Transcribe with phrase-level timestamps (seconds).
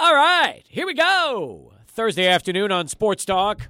[0.00, 1.72] All right, here we go.
[1.88, 3.68] Thursday afternoon on Sports Talk.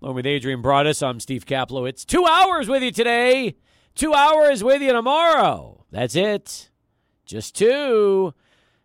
[0.00, 2.06] Along with Adrian Broadus, I'm Steve Kaplowitz.
[2.06, 3.54] Two hours with you today.
[3.94, 5.84] Two hours with you tomorrow.
[5.90, 6.70] That's it.
[7.26, 8.32] Just two.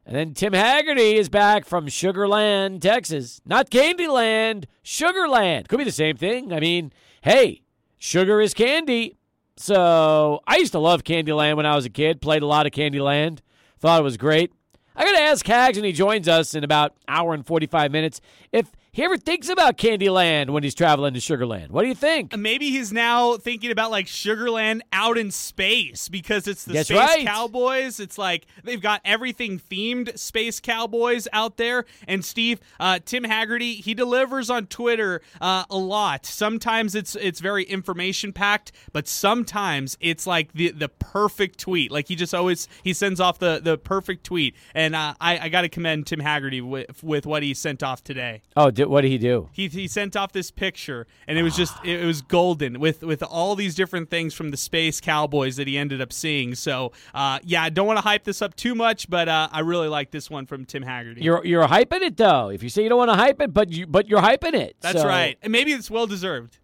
[0.06, 3.40] And then Tim Haggerty is back from Sugarland, Texas.
[3.46, 5.70] Not Candyland, Sugarland.
[5.70, 6.52] Could be the same thing.
[6.52, 6.92] I mean,
[7.22, 7.62] hey,
[7.98, 9.16] sugar is candy.
[9.56, 12.20] So I used to love Candyland when I was a kid.
[12.20, 13.40] Played a lot of Candyland.
[13.80, 14.52] Thought it was great.
[14.96, 18.22] I got to ask Hags, and he joins us in about hour and 45 minutes,
[18.52, 21.72] if he ever thinks about Candyland when he's traveling to Sugarland.
[21.72, 22.38] What do you think?
[22.38, 27.00] Maybe he's now thinking about like Sugarland out in space because it's the That's Space
[27.00, 27.26] right.
[27.26, 28.00] Cowboys.
[28.00, 31.86] It's like they've got everything themed Space Cowboys out there.
[32.08, 36.28] And Steve, uh, Tim Haggerty, he delivers on Twitter uh, a lot.
[36.28, 41.92] Sometimes it's it's very information packed, but sometimes it's like the the perfect tweet.
[41.92, 44.56] Like he just always he sends off the the perfect tweet.
[44.76, 48.04] And uh, I I got to commend Tim Haggerty with with what he sent off
[48.04, 49.50] today Oh, did, what did he do?
[49.52, 53.24] he, he sent off this picture and it was just it, was golden with with
[53.24, 57.40] all these different things from the space cowboys that he ended up seeing so uh,
[57.44, 60.12] yeah i don't want to hype this up too much but uh, i really like
[60.12, 62.50] this one from tim haggerty You're you're hyping it though.
[62.50, 64.76] If you say you don't want to hype it, but you but you're hyping it.
[64.82, 66.60] that's So- right and maybe it's well deserved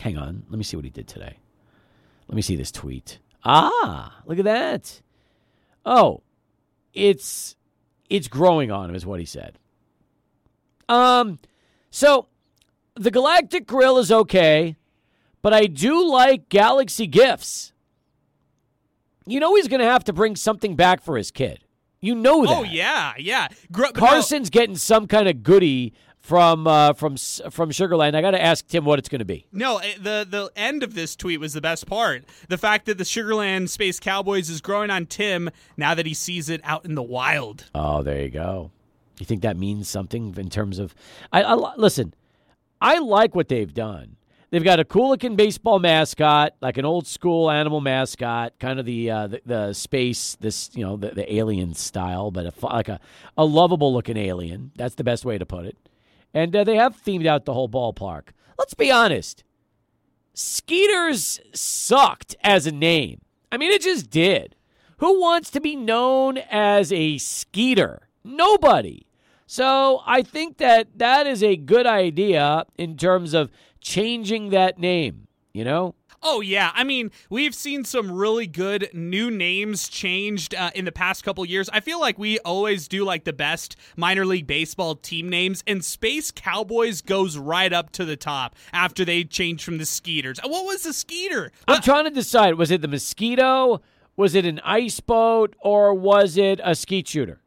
[0.00, 0.44] Hang on.
[0.48, 1.36] Let me see what he did today.
[2.26, 3.18] Let me see this tweet.
[3.44, 5.00] Ah, look at that.
[5.84, 6.22] Oh,
[6.94, 7.56] it's
[8.08, 9.58] it's growing on him, is what he said.
[10.92, 11.38] Um,
[11.90, 12.26] so
[12.94, 14.76] the Galactic Grill is okay,
[15.40, 17.72] but I do like Galaxy Gifts.
[19.26, 21.64] You know he's going to have to bring something back for his kid.
[22.00, 22.50] You know that.
[22.58, 27.16] oh yeah yeah Gr- but no, Carson's getting some kind of goodie from uh, from
[27.16, 28.16] from Sugarland.
[28.16, 29.46] I got to ask Tim what it's going to be.
[29.52, 32.24] No, eh, the the end of this tweet was the best part.
[32.48, 36.48] The fact that the Sugarland Space Cowboys is growing on Tim now that he sees
[36.48, 37.70] it out in the wild.
[37.74, 38.72] Oh, there you go.
[39.18, 40.94] You think that means something in terms of?
[41.32, 42.14] I, I listen.
[42.80, 44.16] I like what they've done.
[44.50, 48.84] They've got a cool looking baseball mascot, like an old school animal mascot, kind of
[48.84, 52.88] the uh, the, the space, this you know the, the alien style, but a, like
[52.88, 53.00] a,
[53.38, 54.72] a lovable looking alien.
[54.76, 55.76] That's the best way to put it.
[56.34, 58.28] And uh, they have themed out the whole ballpark.
[58.58, 59.42] Let's be honest.
[60.34, 63.20] Skeeters sucked as a name.
[63.50, 64.56] I mean, it just did.
[64.98, 68.08] Who wants to be known as a Skeeter?
[68.24, 69.06] Nobody.
[69.46, 73.50] So I think that that is a good idea in terms of
[73.80, 75.94] changing that name, you know?
[76.24, 80.92] Oh yeah, I mean we've seen some really good new names changed uh, in the
[80.92, 81.68] past couple years.
[81.72, 85.84] I feel like we always do like the best minor league baseball team names, and
[85.84, 90.38] Space Cowboys goes right up to the top after they changed from the Skeeters.
[90.38, 91.50] Uh, What was the Skeeter?
[91.66, 93.82] I'm trying to decide was it the mosquito,
[94.16, 97.41] was it an ice boat, or was it a skeet shooter?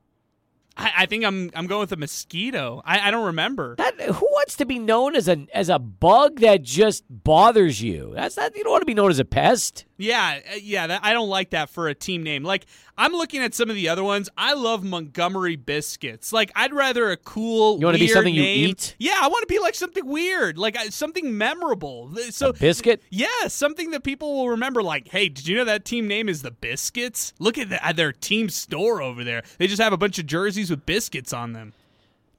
[0.77, 2.81] I, I think I'm I'm going with a mosquito.
[2.85, 3.75] I, I don't remember.
[3.77, 8.11] That who wants to be known as a as a bug that just bothers you?
[8.15, 9.85] That's not you don't want to be known as a pest.
[9.97, 12.43] Yeah, uh, yeah, that, I don't like that for a team name.
[12.43, 12.65] Like
[12.97, 14.29] I'm looking at some of the other ones.
[14.37, 16.33] I love Montgomery biscuits.
[16.33, 17.79] Like I'd rather a cool.
[17.79, 18.95] You wanna be weird something you eat?
[18.99, 22.13] Yeah, I want to be like something weird, like uh, something memorable.
[22.31, 23.01] So A biscuit?
[23.09, 24.83] Yeah, something that people will remember.
[24.83, 27.33] Like, hey, did you know that team name is the Biscuits?
[27.39, 29.43] Look at, the, at their team store over there.
[29.57, 31.73] They just have a bunch of jerseys with biscuits on them.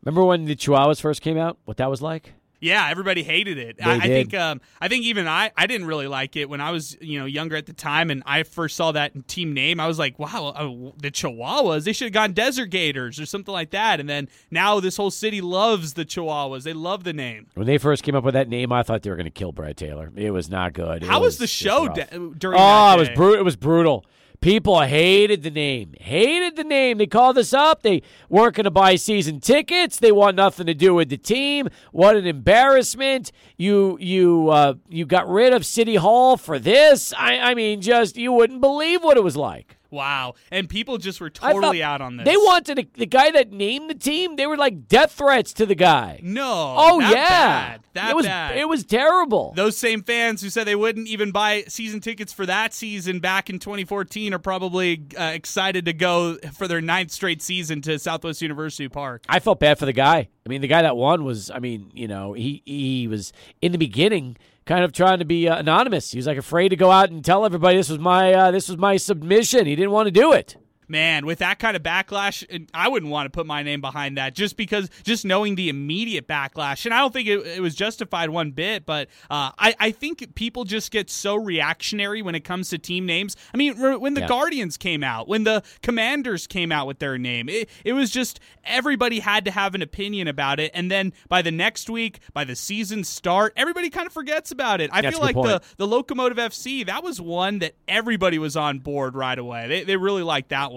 [0.05, 1.59] Remember when the Chihuahuas first came out?
[1.65, 2.33] What that was like?
[2.61, 3.77] Yeah, everybody hated it.
[3.85, 6.71] I, I think um, I think even I I didn't really like it when I
[6.71, 9.79] was you know younger at the time, and I first saw that team name.
[9.79, 11.85] I was like, wow, uh, the Chihuahuas.
[11.85, 14.01] They should have gone Desert Gators or something like that.
[14.01, 16.63] And then now this whole city loves the Chihuahuas.
[16.63, 17.47] They love the name.
[17.55, 19.53] When they first came up with that name, I thought they were going to kill
[19.53, 20.11] Brad Taylor.
[20.17, 21.03] It was not good.
[21.03, 22.07] It How was the show de-
[22.39, 23.41] during Oh, that it was brutal.
[23.41, 24.05] It was brutal.
[24.41, 25.95] People hated the name.
[26.01, 26.99] Hated the name.
[26.99, 27.83] They called us up.
[27.83, 29.99] They weren't going to buy season tickets.
[29.99, 31.69] They want nothing to do with the team.
[31.93, 33.33] What an embarrassment!
[33.57, 37.13] You you uh, you got rid of City Hall for this.
[37.17, 39.76] I I mean, just you wouldn't believe what it was like.
[39.91, 42.25] Wow, and people just were totally out on this.
[42.27, 44.37] They wanted a, the guy that named the team.
[44.37, 46.21] They were like death threats to the guy.
[46.23, 46.75] no.
[46.79, 47.81] Oh yeah, bad.
[47.95, 48.57] that it was bad.
[48.57, 49.53] it was terrible.
[49.57, 53.51] Those same fans who said they wouldn't even buy season tickets for that season back
[53.51, 58.43] in 2014 are probably uh, excited to go for their ninth straight season to Southwest
[58.43, 59.25] University Park.
[59.29, 60.29] I felt bad for the guy.
[60.45, 63.73] I mean, the guy that won was, I mean, you know, he he was in
[63.73, 64.37] the beginning
[64.67, 66.11] kind of trying to be uh, anonymous.
[66.11, 68.69] He was like afraid to go out and tell everybody this was my uh, this
[68.69, 69.67] was my submission.
[69.67, 70.57] He didn't want to do it.
[70.89, 74.35] Man, with that kind of backlash, I wouldn't want to put my name behind that
[74.35, 76.85] just because, just knowing the immediate backlash.
[76.85, 80.35] And I don't think it, it was justified one bit, but uh, I, I think
[80.35, 83.37] people just get so reactionary when it comes to team names.
[83.53, 84.29] I mean, when the yeah.
[84.29, 88.41] Guardians came out, when the Commanders came out with their name, it, it was just
[88.65, 90.71] everybody had to have an opinion about it.
[90.75, 94.81] And then by the next week, by the season start, everybody kind of forgets about
[94.81, 94.91] it.
[94.93, 95.49] I That's feel like point.
[95.49, 99.69] the, the Locomotive FC, that was one that everybody was on board right away.
[99.69, 100.76] They, they really liked that one.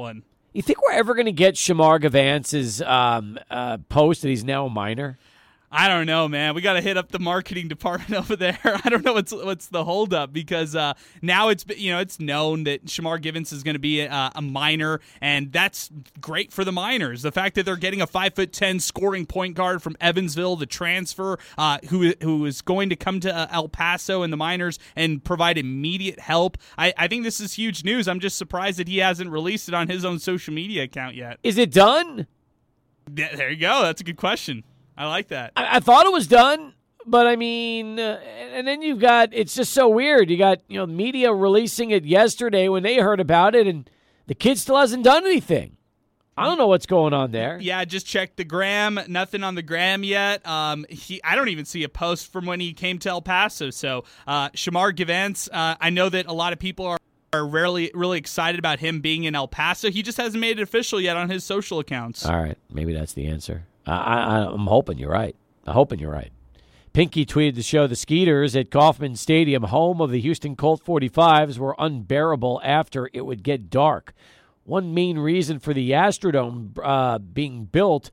[0.53, 4.65] You think we're ever going to get Shamar Givance's um, uh, post that he's now
[4.65, 5.19] a Miner?
[5.71, 6.55] I don't know, man.
[6.55, 8.57] We got to hit up the marketing department over there.
[8.63, 12.63] I don't know what's what's the holdup because uh, now it's you know it's known
[12.63, 16.71] that Shamar Givance is going to be a, a, Miner, and that's great for the
[16.71, 17.21] Miners.
[17.21, 20.65] The fact that they're getting a five foot ten scoring point guard from Evansville, the
[20.65, 24.79] transfer, uh, who who is going to come to uh, El Paso in the Miners
[24.95, 26.57] and provide immediate help.
[26.77, 28.07] I, I think this is huge news.
[28.07, 31.37] I'm just surprised that he hasn't released it on his own social media account yet.
[31.43, 32.25] Is it done?
[33.15, 33.83] Yeah, there you go.
[33.83, 34.63] That's a good question.
[34.99, 35.53] I like that.
[35.55, 36.73] I, I thought it was done,
[37.05, 38.19] but I mean, uh,
[38.53, 40.29] and then you've got it's just so weird.
[40.29, 43.89] You got you know media releasing it yesterday when they heard about it, and
[44.27, 45.77] the kid still hasn't done anything.
[46.37, 47.57] I don't know what's going on there.
[47.61, 48.99] Yeah, just checked the gram.
[49.07, 50.45] Nothing on the gram yet.
[50.47, 53.71] Um, he, I don't even see a post from when he came to El Paso.
[53.71, 56.97] So, uh, Shamar Givance, uh, I know that a lot of people are
[57.31, 59.89] are really really excited about him being in El Paso.
[59.89, 62.25] He just hasn't made it official yet on his social accounts.
[62.25, 63.63] All right, maybe that's the answer.
[63.91, 65.35] I, am hoping you're right.
[65.65, 66.31] I'm hoping you're right.
[66.93, 71.57] Pinky tweeted to show the Skeeters at Kauffman Stadium, home of the Houston Colt 45s,
[71.57, 74.13] were unbearable after it would get dark.
[74.63, 78.11] One main reason for the Astrodome uh, being built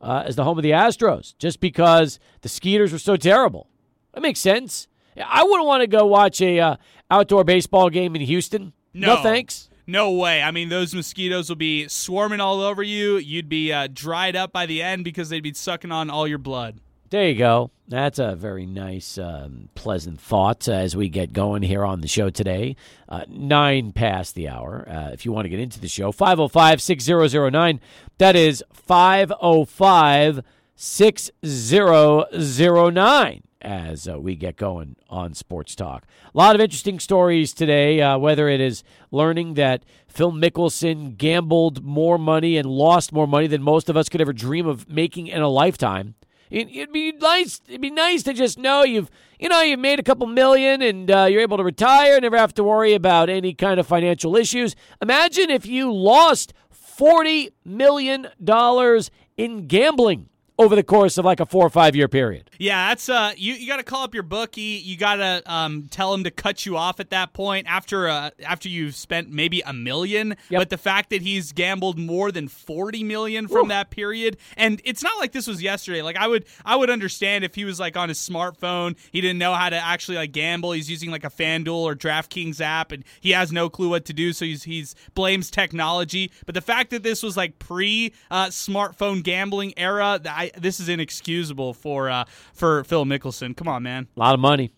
[0.00, 3.68] uh, as the home of the Astros, just because the Skeeters were so terrible.
[4.12, 4.88] That makes sense.
[5.22, 6.76] I wouldn't want to go watch a uh,
[7.10, 8.72] outdoor baseball game in Houston.
[8.92, 9.68] No, no thanks.
[9.86, 10.42] No way.
[10.42, 13.18] I mean, those mosquitoes will be swarming all over you.
[13.18, 16.38] You'd be uh, dried up by the end because they'd be sucking on all your
[16.38, 16.80] blood.
[17.10, 17.70] There you go.
[17.86, 22.08] That's a very nice, um, pleasant thought uh, as we get going here on the
[22.08, 22.76] show today.
[23.08, 24.88] Uh, nine past the hour.
[24.88, 27.80] Uh, if you want to get into the show, 505 6009.
[28.18, 30.42] That is 505
[30.76, 36.06] 6009 as uh, we get going on Sports Talk.
[36.34, 41.82] A lot of interesting stories today, uh, whether it is learning that Phil Mickelson gambled
[41.82, 45.26] more money and lost more money than most of us could ever dream of making
[45.26, 46.14] in a lifetime.
[46.50, 47.60] It, would be nice.
[47.66, 51.10] It'd be nice to just know you've, you know, you've made a couple million and
[51.10, 54.36] uh, you're able to retire, and never have to worry about any kind of financial
[54.36, 54.76] issues.
[55.02, 60.28] Imagine if you lost forty million dollars in gambling
[60.58, 62.50] over the course of like a four or five year period.
[62.58, 63.54] Yeah, that's uh, you.
[63.54, 64.80] You got to call up your bookie.
[64.84, 68.30] You got to um, tell him to cut you off at that point after uh,
[68.44, 70.36] after you've spent maybe a million.
[70.50, 70.60] Yep.
[70.60, 73.68] But the fact that he's gambled more than forty million from Ooh.
[73.68, 76.02] that period, and it's not like this was yesterday.
[76.02, 79.38] Like I would I would understand if he was like on his smartphone, he didn't
[79.38, 80.72] know how to actually like gamble.
[80.72, 84.12] He's using like a FanDuel or DraftKings app, and he has no clue what to
[84.12, 84.32] do.
[84.32, 86.30] So he's he's blames technology.
[86.46, 90.58] But the fact that this was like pre uh, smartphone gambling era, that I I,
[90.58, 93.56] this is inexcusable for uh, for Phil Mickelson.
[93.56, 94.08] Come on, man.
[94.16, 94.72] A lot of money.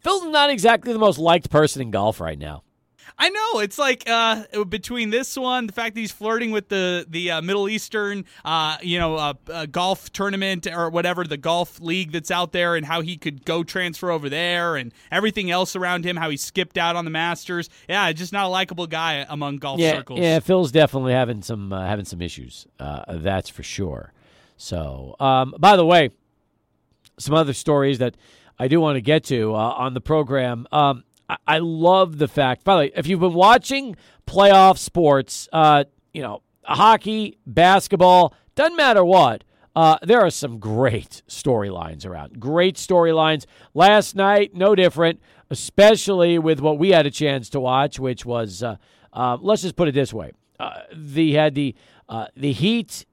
[0.00, 2.64] Phil's not exactly the most liked person in golf right now.
[3.18, 7.06] I know it's like uh, between this one, the fact that he's flirting with the
[7.08, 11.80] the uh, Middle Eastern, uh, you know, uh, uh, golf tournament or whatever the golf
[11.80, 15.76] league that's out there, and how he could go transfer over there, and everything else
[15.76, 17.68] around him, how he skipped out on the Masters.
[17.88, 20.20] Yeah, just not a likable guy among golf yeah, circles.
[20.20, 22.66] Yeah, Phil's definitely having some uh, having some issues.
[22.78, 24.12] that's for sure.
[24.62, 26.10] So, um, by the way,
[27.18, 28.16] some other stories that
[28.60, 30.68] I do want to get to uh, on the program.
[30.70, 35.48] Um, I-, I, love the fact, by the way, if you've been watching playoff sports,
[35.52, 35.82] uh,
[36.14, 39.42] you know, hockey, basketball, doesn't matter what.
[39.74, 42.38] Uh, there are some great storylines around.
[42.38, 43.46] Great storylines.
[43.74, 48.62] Last night, no different, especially with what we had a chance to watch, which was,
[48.62, 48.76] uh,
[49.12, 51.74] uh, let's just put it this way: uh, the had the
[52.08, 53.06] uh, the Heat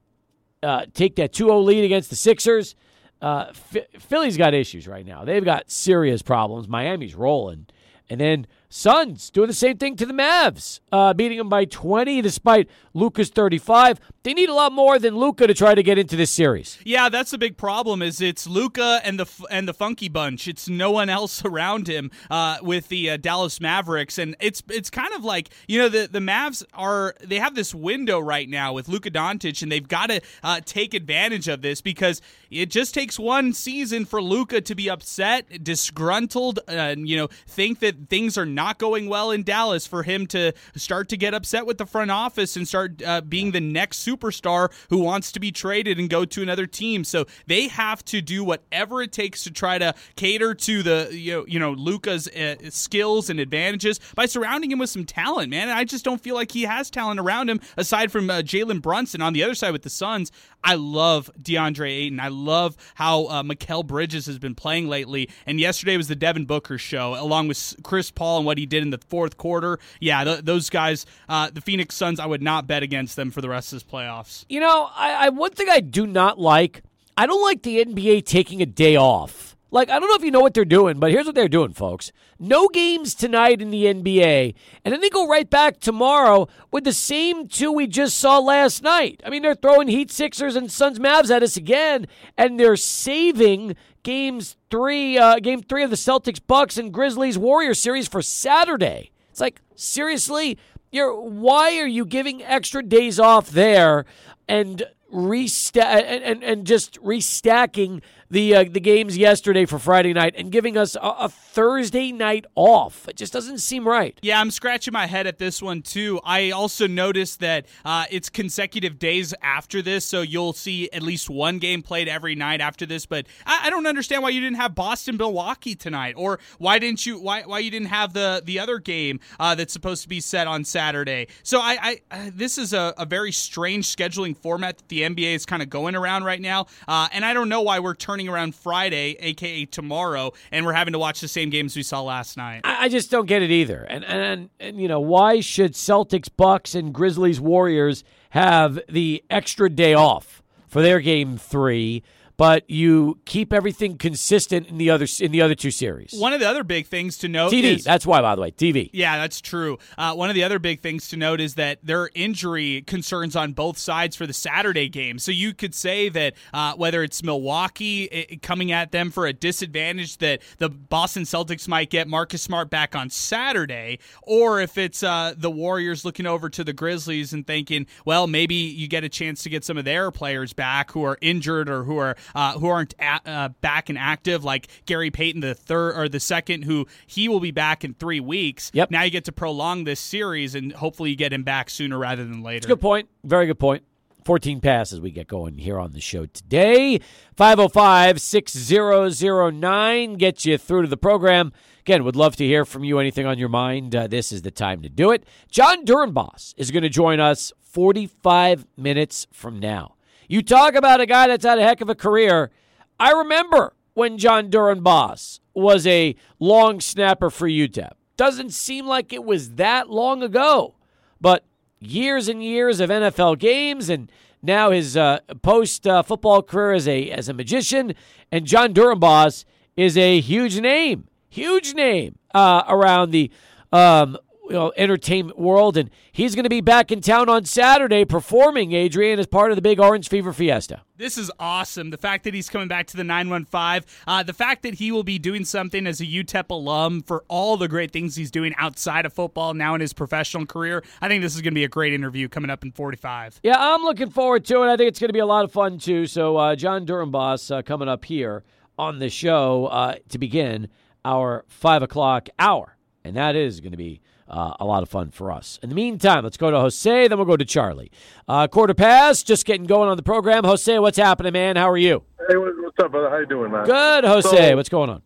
[0.62, 2.74] uh, take that 2 0 lead against the Sixers.
[3.20, 3.52] Uh,
[3.98, 5.24] Philly's got issues right now.
[5.24, 6.68] They've got serious problems.
[6.68, 7.66] Miami's rolling.
[8.08, 12.20] And then Suns doing the same thing to the Mavs, uh, beating them by 20
[12.22, 14.00] despite Luka's 35.
[14.22, 16.78] They need a lot more than Luka to try to get into this series.
[16.84, 18.02] Yeah, that's the big problem.
[18.02, 20.46] Is it's Luka and the and the Funky Bunch.
[20.46, 24.90] It's no one else around him uh, with the uh, Dallas Mavericks, and it's it's
[24.90, 28.74] kind of like you know the the Mavs are they have this window right now
[28.74, 32.92] with Luka Doncic, and they've got to uh, take advantage of this because it just
[32.92, 38.36] takes one season for Luka to be upset, disgruntled, and you know think that things
[38.36, 41.86] are not going well in Dallas for him to start to get upset with the
[41.86, 46.08] front office and start uh, being the next superstar who wants to be traded and
[46.10, 47.04] go to another team.
[47.04, 51.32] So they have to do whatever it takes to try to cater to the you
[51.32, 55.50] know you know Luka's uh, skills and advantages by surrounding him with some talent.
[55.50, 58.82] Man, I just don't feel like he has talent around him aside from uh, Jalen
[58.82, 60.32] Brunson on the other side with the Suns.
[60.62, 62.20] I love DeAndre Ayton.
[62.20, 65.30] I love how uh, Mikal Bridges has been playing lately.
[65.46, 68.82] And yesterday was the Devin Booker show, along with Chris Paul and what he did
[68.82, 69.78] in the fourth quarter.
[70.00, 73.40] Yeah, th- those guys, uh, the Phoenix Suns, I would not bet against them for
[73.40, 74.44] the rest of this playoffs.
[74.48, 76.82] You know, I, I one thing I do not like,
[77.16, 79.56] I don't like the NBA taking a day off.
[79.72, 81.72] Like, I don't know if you know what they're doing, but here's what they're doing,
[81.72, 82.10] folks.
[82.40, 84.54] No games tonight in the NBA,
[84.84, 88.82] and then they go right back tomorrow with the same two we just saw last
[88.82, 89.20] night.
[89.24, 93.76] I mean, they're throwing Heat Sixers and Suns Mavs at us again, and they're saving
[94.02, 99.12] games three, uh, game three of the Celtics Bucks and Grizzlies Warriors series for Saturday.
[99.30, 100.58] It's like, seriously?
[100.90, 104.04] You're, why are you giving extra days off there
[104.48, 104.82] and
[105.12, 110.52] resta- and, and, and just restacking the uh, the games yesterday for Friday night and
[110.52, 113.08] giving us a, a, Thursday night off.
[113.08, 114.16] It just doesn't seem right.
[114.22, 116.20] Yeah, I'm scratching my head at this one too.
[116.24, 121.28] I also noticed that uh, it's consecutive days after this, so you'll see at least
[121.28, 123.04] one game played every night after this.
[123.04, 127.04] But I, I don't understand why you didn't have Boston Milwaukee tonight, or why didn't
[127.04, 130.20] you why why you didn't have the the other game uh, that's supposed to be
[130.20, 131.26] set on Saturday.
[131.42, 135.44] So I, I this is a, a, very strange scheduling format that the NBA is
[135.44, 138.54] kind of going around right now, uh, and I don't know why we're turning around
[138.54, 142.62] Friday, aka tomorrow, and we're having to watch the same games we saw last night.
[142.64, 143.82] I, I just don't get it either.
[143.82, 149.68] And, and and you know why should Celtics, Bucks, and Grizzlies, Warriors have the extra
[149.68, 152.02] day off for their game three?
[152.40, 156.14] But you keep everything consistent in the other in the other two series.
[156.14, 157.64] One of the other big things to note TV.
[157.64, 158.88] Is, that's why, by the way, TV.
[158.94, 159.78] Yeah, that's true.
[159.98, 163.36] Uh, one of the other big things to note is that there are injury concerns
[163.36, 165.18] on both sides for the Saturday game.
[165.18, 169.34] So you could say that uh, whether it's Milwaukee it, coming at them for a
[169.34, 175.02] disadvantage that the Boston Celtics might get Marcus Smart back on Saturday, or if it's
[175.02, 179.10] uh, the Warriors looking over to the Grizzlies and thinking, well, maybe you get a
[179.10, 182.58] chance to get some of their players back who are injured or who are uh,
[182.58, 186.64] who aren't at, uh, back and active, like Gary Payton the third or the second,
[186.64, 188.70] who he will be back in three weeks.
[188.74, 188.90] Yep.
[188.90, 192.24] Now you get to prolong this series, and hopefully you get him back sooner rather
[192.24, 192.68] than later.
[192.68, 193.08] good point.
[193.24, 193.82] Very good point.
[194.24, 197.00] 14 passes we get going here on the show today.
[197.36, 201.52] 505 6009 gets you through to the program.
[201.80, 202.98] Again, would love to hear from you.
[202.98, 203.96] Anything on your mind?
[203.96, 205.24] Uh, this is the time to do it.
[205.50, 209.94] Jon Dorenbos is going to join us 45 minutes from now.
[210.30, 212.52] You talk about a guy that's had a heck of a career.
[213.00, 217.90] I remember when Jon Dorenbos was a long snapper for UTEP.
[218.16, 220.76] Doesn't seem like it was that long ago,
[221.20, 221.44] but
[221.80, 224.08] years and years of NFL games and
[224.40, 227.92] now his uh, post uh, football career as a as a magician.
[228.30, 229.44] And Jon Dorenbos
[229.76, 233.32] is a huge name, huge name uh, around the
[233.72, 234.16] um,
[234.50, 238.72] you know, entertainment world, and he's going to be back in town on Saturday performing,
[238.72, 240.82] Adrian, as part of the big Orange Fever Fiesta.
[240.96, 241.90] This is awesome.
[241.90, 245.04] The fact that he's coming back to the 915, uh, the fact that he will
[245.04, 249.06] be doing something as a UTEP alum for all the great things he's doing outside
[249.06, 250.82] of football now in his professional career.
[251.00, 253.38] I think this is going to be a great interview coming up in 45.
[253.44, 254.66] Yeah, I'm looking forward to it.
[254.68, 256.08] I think it's going to be a lot of fun, too.
[256.08, 258.42] So, uh, Jon Dorenbos uh, coming up here
[258.76, 260.68] on the show uh, to begin
[261.04, 262.76] our 5 o'clock hour.
[263.04, 264.00] And that is going to be
[264.30, 265.58] uh, a lot of fun for us.
[265.62, 267.90] In the meantime, let's go to Jose, then we'll go to Charlie.
[268.28, 270.44] Uh, quarter pass, just getting going on the program.
[270.44, 271.56] Jose, what's happening, man?
[271.56, 272.02] How are you?
[272.28, 273.10] Hey, what's up, brother?
[273.10, 273.66] How you doing, man?
[273.66, 274.50] Good, Jose.
[274.50, 275.02] So, what's going on?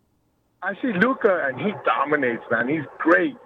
[0.62, 2.68] I see Luka, and he dominates, man.
[2.68, 3.36] He's great,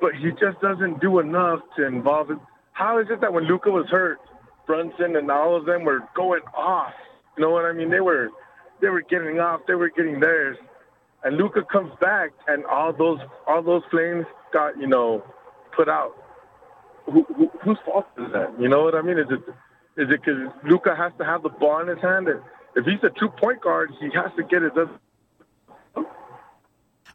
[0.00, 2.38] but he just doesn't do enough to involve it.
[2.72, 4.18] How is it that when Luka was hurt,
[4.66, 6.92] Brunson and all of them were going off?
[7.36, 7.90] You know what I mean?
[7.90, 8.30] They were,
[8.80, 9.60] they were getting off.
[9.66, 10.56] They were getting theirs
[11.22, 15.22] and Luka comes back, and all those all those flames got you know
[15.76, 16.12] put out.
[17.06, 18.54] Who, who, whose fault is that?
[18.60, 19.18] You know what I mean?
[19.18, 19.40] Is it
[20.00, 22.28] is it because Luka has to have the ball in his hand?
[22.28, 22.40] And
[22.76, 24.72] if he's a true point guard, he has to get it.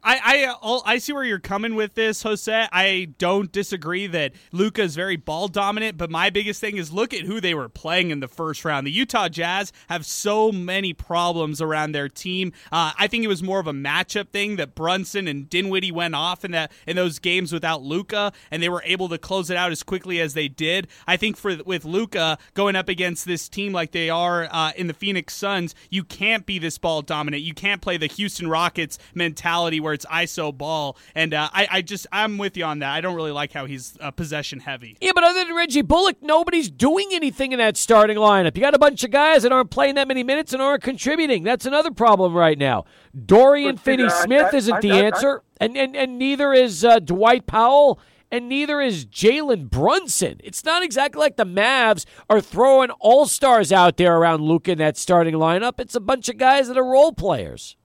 [0.05, 2.67] I I I see where you're coming with this, Jose.
[2.71, 7.11] I don't disagree that Luka is very ball dominant, but my biggest thing is look
[7.11, 8.85] at who they were playing in the first round.
[8.85, 12.53] The Utah Jazz have so many problems around their team.
[12.71, 16.13] Uh, I think it was more of a matchup thing that Brunson and Dinwiddie went
[16.13, 19.57] off in that in those games without Luka, and they were able to close it
[19.57, 20.87] out as quickly as they did.
[21.07, 24.85] I think for with Luka going up against this team like they are uh, in
[24.85, 27.41] the Phoenix Suns, you can't be this ball dominant.
[27.41, 30.97] You can't play the Houston Rockets mentality where it's ISO ball.
[31.15, 32.93] And uh, I, I just I'm with you on that.
[32.93, 34.97] I don't really like how he's uh, possession heavy.
[35.01, 38.55] Yeah, but other than Reggie Bullock, nobody's doing anything in that starting lineup.
[38.55, 41.43] You got a bunch of guys that aren't playing that many minutes and aren't contributing.
[41.43, 42.85] That's another problem right now.
[43.25, 47.99] Dorian Finney Smith isn't the answer, and, and and neither is uh, Dwight Powell
[48.31, 50.41] and neither is Jalen Brunson.
[50.43, 54.77] It's not exactly like the Mavs are throwing all stars out there around Luka in
[54.79, 55.79] that starting lineup.
[55.79, 57.77] It's a bunch of guys that are role players.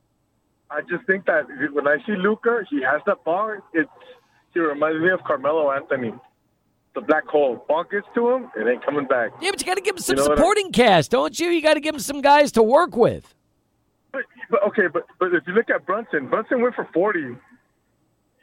[0.71, 3.57] I just think that when I see Luka, he has that ball.
[3.75, 3.91] It's
[4.55, 6.12] he reminds me of Carmelo Anthony.
[6.95, 7.65] The black hole.
[7.69, 9.31] Ball gets to him, it ain't coming back.
[9.41, 11.49] Yeah, but you got to give him some you know supporting cast, don't you?
[11.49, 13.33] You got to give him some guys to work with.
[14.11, 17.37] But, but okay, but but if you look at Brunson, Brunson went for forty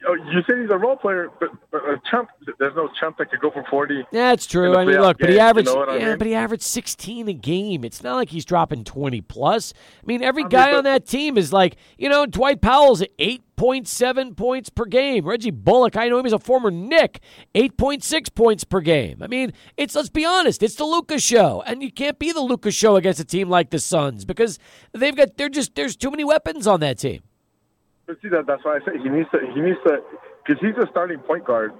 [0.05, 2.29] Oh, you said he's a role player, but, but a chump.
[2.59, 4.05] There's no chump that could go for forty.
[4.11, 4.75] Yeah, that's true.
[4.75, 5.69] I mean, look, game, but he averaged.
[5.69, 6.17] You know yeah, I mean?
[6.19, 7.83] but he averaged sixteen a game.
[7.83, 9.73] It's not like he's dropping twenty plus.
[10.01, 13.01] I mean, every I guy mean, on that team is like, you know, Dwight Powell's
[13.01, 15.25] at eight point seven points per game.
[15.25, 17.19] Reggie Bullock, I know him as a former Knick,
[17.55, 19.23] eight point six points per game.
[19.23, 22.41] I mean, it's let's be honest, it's the Luka show, and you can't be the
[22.41, 24.59] Luka show against a team like the Suns because
[24.93, 27.23] they've got they're just there's too many weapons on that team.
[28.07, 29.99] But see that that's why I say he needs to he needs to
[30.45, 31.73] because he's a starting point guard.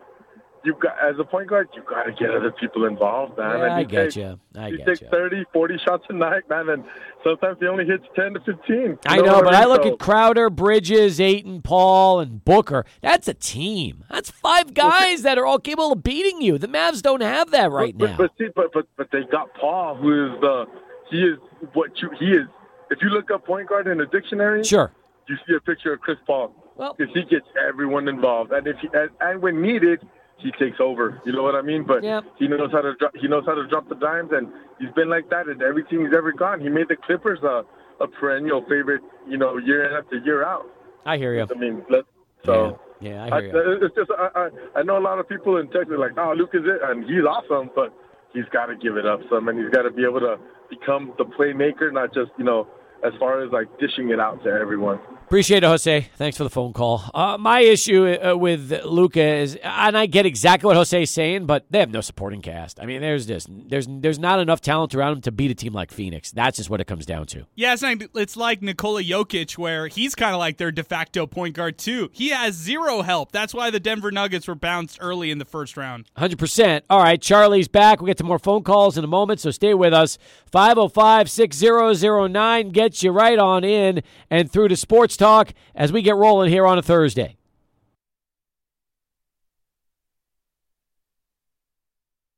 [0.65, 3.59] You've got as a point guard, you've got to get other people involved, man.
[3.59, 4.39] Yeah, I get takes, you.
[4.57, 5.07] I he takes you.
[5.09, 6.83] 30, 40 shots a night, man, and
[7.23, 8.97] sometimes he only hits ten to fifteen.
[9.05, 9.61] I know, but I, mean?
[9.61, 12.85] I look so, at Crowder, Bridges, Ayton, Paul, and Booker.
[13.01, 14.03] That's a team.
[14.09, 16.57] That's five guys that are all capable of beating you.
[16.57, 18.17] The Mavs don't have that right but, now.
[18.17, 20.65] But, but see, but but but they got Paul, who is the
[21.09, 21.37] he is
[21.73, 22.47] what you he is.
[22.89, 24.91] If you look up point guard in a dictionary, sure,
[25.27, 26.53] you see a picture of Chris Paul.
[26.75, 30.07] Well, because he gets everyone involved, and if he, and, and when needed,
[30.37, 31.21] he takes over.
[31.25, 31.83] You know what I mean?
[31.85, 32.23] But yep.
[32.37, 34.47] he knows how to drop, he knows how to drop the dimes, and
[34.79, 36.61] he's been like that in every team he's ever gone.
[36.61, 37.63] He made the Clippers a,
[37.99, 40.65] a perennial favorite, you know, year in after year out.
[41.05, 41.47] I hear you.
[41.49, 42.05] I mean, let,
[42.45, 42.79] so.
[42.99, 43.85] Yeah, yeah I hear I, you.
[43.85, 46.33] It's just I, I I know a lot of people in Texas are like, oh,
[46.37, 47.91] Luke is it, and he's awesome, but
[48.33, 50.37] he's got to give it up some, and he's got to be able to
[50.69, 52.67] become the playmaker, not just you know
[53.03, 54.99] as far as like dishing it out to everyone.
[55.27, 56.07] Appreciate it, Jose.
[56.15, 57.03] Thanks for the phone call.
[57.13, 61.47] Uh, my issue uh, with Luka is, and I get exactly what Jose is saying,
[61.47, 62.79] but they have no supporting cast.
[62.79, 65.73] I mean, there's just there's there's not enough talent around them to beat a team
[65.73, 66.31] like Phoenix.
[66.31, 67.45] That's just what it comes down to.
[67.55, 71.27] Yeah, it's like, it's like Nikola Jokic, where he's kind of like their de facto
[71.27, 72.09] point guard too.
[72.13, 73.33] He has zero help.
[73.33, 76.05] That's why the Denver Nuggets were bounced early in the first round.
[76.15, 76.85] Hundred percent.
[76.89, 77.99] All right, Charlie's back.
[77.99, 80.17] We'll get to more phone calls in a moment, so stay with us.
[80.53, 86.49] 505-6009 gets you right on in and through to Sports Talk as we get rolling
[86.49, 87.35] here on a Thursday.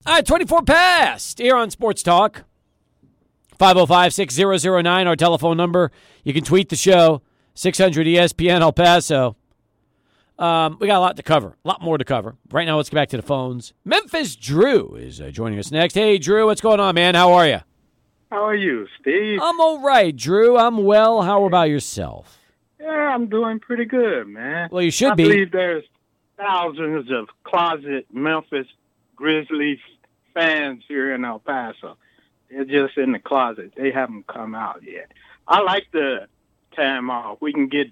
[0.05, 2.45] All right, 24 past here on Sports Talk.
[3.59, 5.91] 505 6009, our telephone number.
[6.23, 7.21] You can tweet the show,
[7.53, 9.35] 600 ESPN El Paso.
[10.39, 12.37] Um, we got a lot to cover, a lot more to cover.
[12.49, 13.73] Right now, let's get back to the phones.
[13.83, 15.95] Memphis Drew is uh, joining us next.
[15.95, 17.13] Hey, Drew, what's going on, man?
[17.13, 17.59] How are you?
[18.31, 19.39] How are you, Steve?
[19.41, 20.57] I'm all right, Drew.
[20.57, 21.21] I'm well.
[21.23, 22.38] How about yourself?
[22.79, 24.69] Yeah, I'm doing pretty good, man.
[24.71, 25.23] Well, you should I be.
[25.23, 25.83] I believe there's
[26.37, 28.67] thousands of closet Memphis
[29.15, 29.79] Grizzlies
[30.33, 31.97] fans here in El Paso.
[32.49, 33.73] They're just in the closet.
[33.75, 35.11] They haven't come out yet.
[35.47, 36.27] I like the
[36.75, 37.39] time off.
[37.41, 37.87] We can get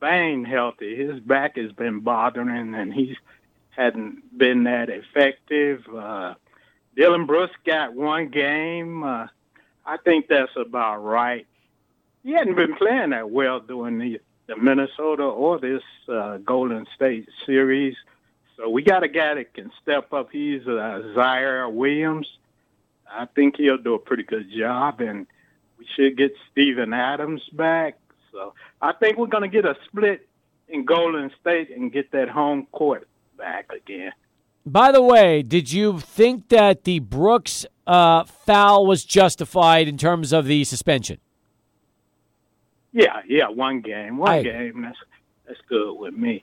[0.00, 0.96] Bane healthy.
[0.96, 3.16] His back has been bothering, and he's
[3.70, 5.82] hadn't been that effective.
[5.88, 6.34] Uh,
[6.96, 9.02] Dillon Brooks got one game.
[9.02, 9.26] Uh,
[9.84, 11.46] I think that's about right
[12.26, 17.28] he hadn't been playing that well during the, the Minnesota or this uh, Golden State
[17.46, 17.94] series.
[18.56, 20.30] So we got a guy that can step up.
[20.32, 22.26] He's uh, Ziaire Williams.
[23.08, 25.28] I think he'll do a pretty good job, and
[25.78, 27.96] we should get Steven Adams back.
[28.32, 30.26] So I think we're going to get a split
[30.66, 33.06] in Golden State and get that home court
[33.38, 34.10] back again.
[34.64, 40.32] By the way, did you think that the Brooks uh, foul was justified in terms
[40.32, 41.20] of the suspension?
[42.96, 44.80] Yeah, yeah, one game, one I, game.
[44.80, 44.96] That's
[45.46, 46.42] that's good with me.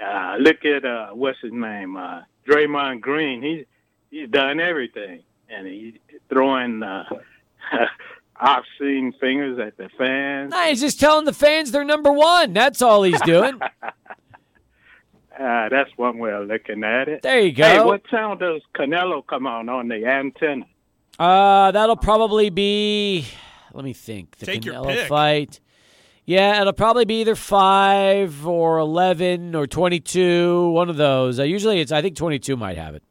[0.00, 3.42] Uh, look at uh, what's his name, uh, Draymond Green.
[3.42, 3.66] He's
[4.08, 5.94] he's done everything, and he's
[6.28, 7.02] throwing uh,
[8.40, 10.52] obscene fingers at the fans.
[10.52, 12.52] No, he's just telling the fans they're number one.
[12.52, 13.60] That's all he's doing.
[15.38, 17.22] Uh, that's one way of looking at it.
[17.22, 17.62] There you go.
[17.62, 20.66] Hey, what channel does Canelo come on on the antenna?
[21.16, 23.24] Uh, that'll probably be.
[23.72, 24.36] Let me think.
[24.38, 25.08] The Take your Canelo pick.
[25.08, 25.60] fight.
[26.28, 30.72] Yeah, it'll probably be either five or eleven or twenty-two.
[30.72, 31.40] One of those.
[31.40, 31.90] Uh, usually, it's.
[31.90, 33.02] I think twenty-two might have it.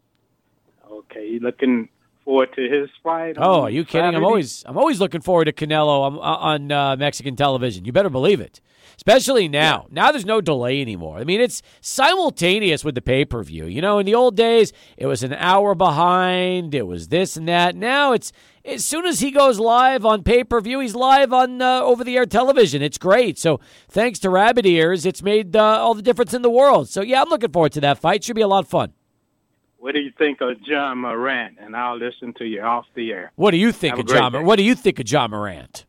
[0.87, 1.89] Okay, you looking
[2.27, 3.35] forward to his fight?
[3.37, 4.13] Oh, are you kidding?
[4.13, 4.63] I'm always.
[4.67, 7.85] I'm always looking forward to Canelo on, on uh, Mexican television.
[7.85, 8.59] You better believe it.
[8.97, 9.85] Especially now.
[9.91, 11.19] Now there's no delay anymore.
[11.19, 13.65] I mean, it's simultaneous with the pay per view.
[13.65, 16.75] You know, in the old days, it was an hour behind.
[16.75, 17.75] It was this and that.
[17.75, 18.31] Now it's
[18.65, 22.03] as soon as he goes live on pay per view, he's live on uh, over
[22.03, 22.81] the air television.
[22.81, 23.37] It's great.
[23.37, 26.89] So thanks to Rabbit Ears, it's made uh, all the difference in the world.
[26.89, 28.23] So yeah, I'm looking forward to that fight.
[28.23, 28.93] Should be a lot of fun.
[29.79, 31.57] What do you think of Ja Morant?
[31.59, 33.31] And I'll listen to you off the air.
[33.35, 34.31] What do you think Have of John?
[34.31, 34.39] day.
[34.43, 35.85] What do you think of Ja Morant?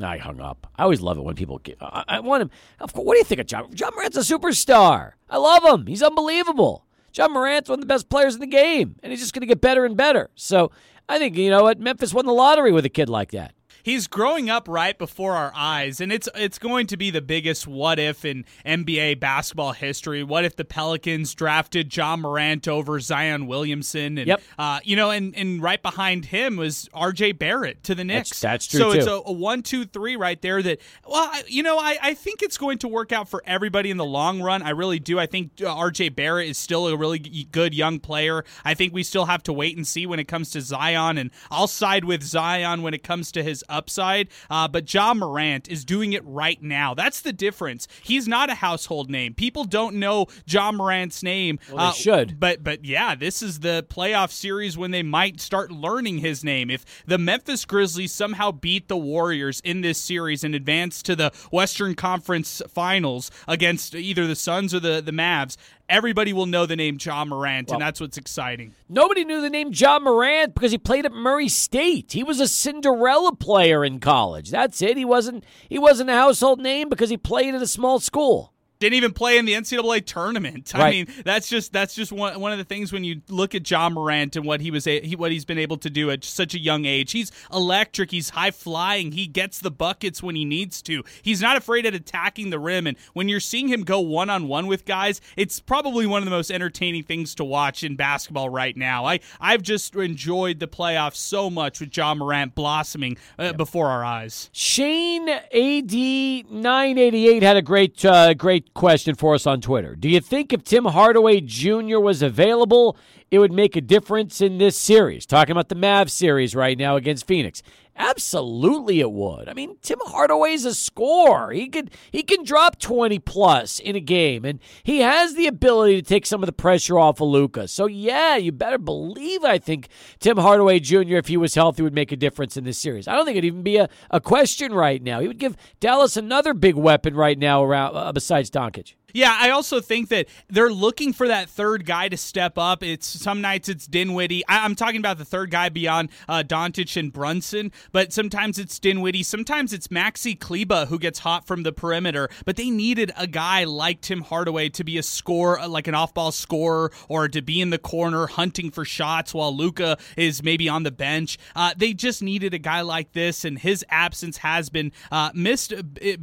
[0.00, 0.66] I hung up.
[0.76, 1.76] I always love it when people get.
[1.80, 2.50] I, I want him.
[2.80, 3.04] Of course.
[3.06, 3.68] What do you think of John?
[3.76, 5.12] Ja Morant's a superstar.
[5.28, 5.86] I love him.
[5.86, 6.84] He's unbelievable.
[7.14, 9.46] Ja Morant's one of the best players in the game, and he's just going to
[9.46, 10.30] get better and better.
[10.34, 10.70] So
[11.08, 13.54] I think you know what Memphis won the lottery with a kid like that.
[13.82, 17.66] He's growing up right before our eyes, and it's it's going to be the biggest
[17.66, 20.22] what if in NBA basketball history.
[20.22, 24.18] What if the Pelicans drafted Ja Morant over Zion Williamson?
[24.18, 24.42] And, Yep.
[24.58, 27.32] Uh, you know, and and right behind him was R.J.
[27.32, 28.40] Barrett to the Knicks.
[28.40, 29.12] that's true, So it's too.
[29.12, 30.62] a, a one, two, three right there.
[30.62, 33.90] That well, I, you know, I, I think it's going to work out for everybody
[33.90, 34.62] in the long run.
[34.62, 35.18] I really do.
[35.18, 36.10] I think uh, R.J.
[36.10, 38.44] Barrett is still a really good young player.
[38.64, 41.30] I think we still have to wait and see when it comes to Zion, and
[41.50, 44.28] I'll side with Zion when it comes to his upside.
[44.50, 46.94] Uh, but Ja Morant is doing it right now.
[46.94, 47.88] That's the difference.
[48.02, 49.34] He's not a household name.
[49.34, 51.58] People don't know Ja Morant's name.
[51.68, 52.38] Well, they Uh, should.
[52.38, 56.70] but but yeah, this is the playoff series when they might start learning his name.
[56.70, 61.32] If the Memphis Grizzlies somehow beat the Warriors in this series and advance to the
[61.50, 65.56] Western Conference Finals against either the Suns or the the Mavs,
[65.92, 68.74] everybody will know the name Ja Morant, Well- and that's what's exciting.
[68.88, 72.12] Nobody knew the name Ja Morant because he played at Murray State.
[72.12, 74.50] He was a Cinderella player in college.
[74.50, 74.96] That's it.
[74.96, 75.44] He wasn't.
[75.68, 78.52] He wasn't a household name because he played at a small school.
[78.82, 80.74] Didn't even play in the NCAA tournament.
[80.74, 81.08] I Right.
[81.08, 83.88] mean, that's just that's just one, one of the things when you look at Ja
[83.88, 86.52] Morant and what he was a, he, what he's been able to do at such
[86.52, 87.12] a young age.
[87.12, 88.10] He's electric.
[88.10, 89.12] He's high flying.
[89.12, 91.04] He gets the buckets when he needs to.
[91.22, 92.88] He's not afraid of attacking the rim.
[92.88, 96.24] And when you're seeing him go one on one with guys, it's probably one of
[96.24, 99.04] the most entertaining things to watch in basketball right now.
[99.04, 104.04] I I've just enjoyed the playoffs so much with Ja Morant blossoming uh, before our
[104.04, 104.50] eyes.
[104.52, 109.94] Shane AD nine eighty eight had a great uh, great question for us on Twitter.
[109.94, 111.98] Do you think if Tim Hardaway Jr.
[111.98, 112.96] was available,
[113.32, 115.24] it would make a difference in this series?
[115.24, 117.62] Talking about the Mavs series right now against Phoenix.
[117.96, 119.48] Absolutely, it would.
[119.48, 121.50] I mean, Tim Hardaway's a scorer.
[121.52, 126.00] He could he can drop twenty plus in a game, and he has the ability
[126.00, 127.68] to take some of the pressure off of Luka.
[127.68, 129.44] So yeah, you better believe.
[129.44, 129.88] I think
[130.20, 131.16] Tim Hardaway Jr.
[131.16, 133.08] if he was healthy would make a difference in this series.
[133.08, 135.20] I don't think it'd even be a, a question right now.
[135.20, 138.94] He would give Dallas another big weapon right now around uh, besides Doncic.
[139.12, 142.82] Yeah, I also think that they're looking for that third guy to step up.
[142.82, 144.46] It's some nights it's Dinwiddie.
[144.48, 148.78] I, I'm talking about the third guy beyond uh, Doncic and Brunson, but sometimes it's
[148.78, 149.22] Dinwiddie.
[149.22, 152.28] Sometimes it's Maxi Kleber who gets hot from the perimeter.
[152.44, 155.94] But they needed a guy like Tim Hardaway to be a scorer, uh, like an
[155.94, 160.68] off-ball scorer, or to be in the corner hunting for shots while Luka is maybe
[160.68, 161.38] on the bench.
[161.54, 165.74] Uh, they just needed a guy like this, and his absence has been uh, missed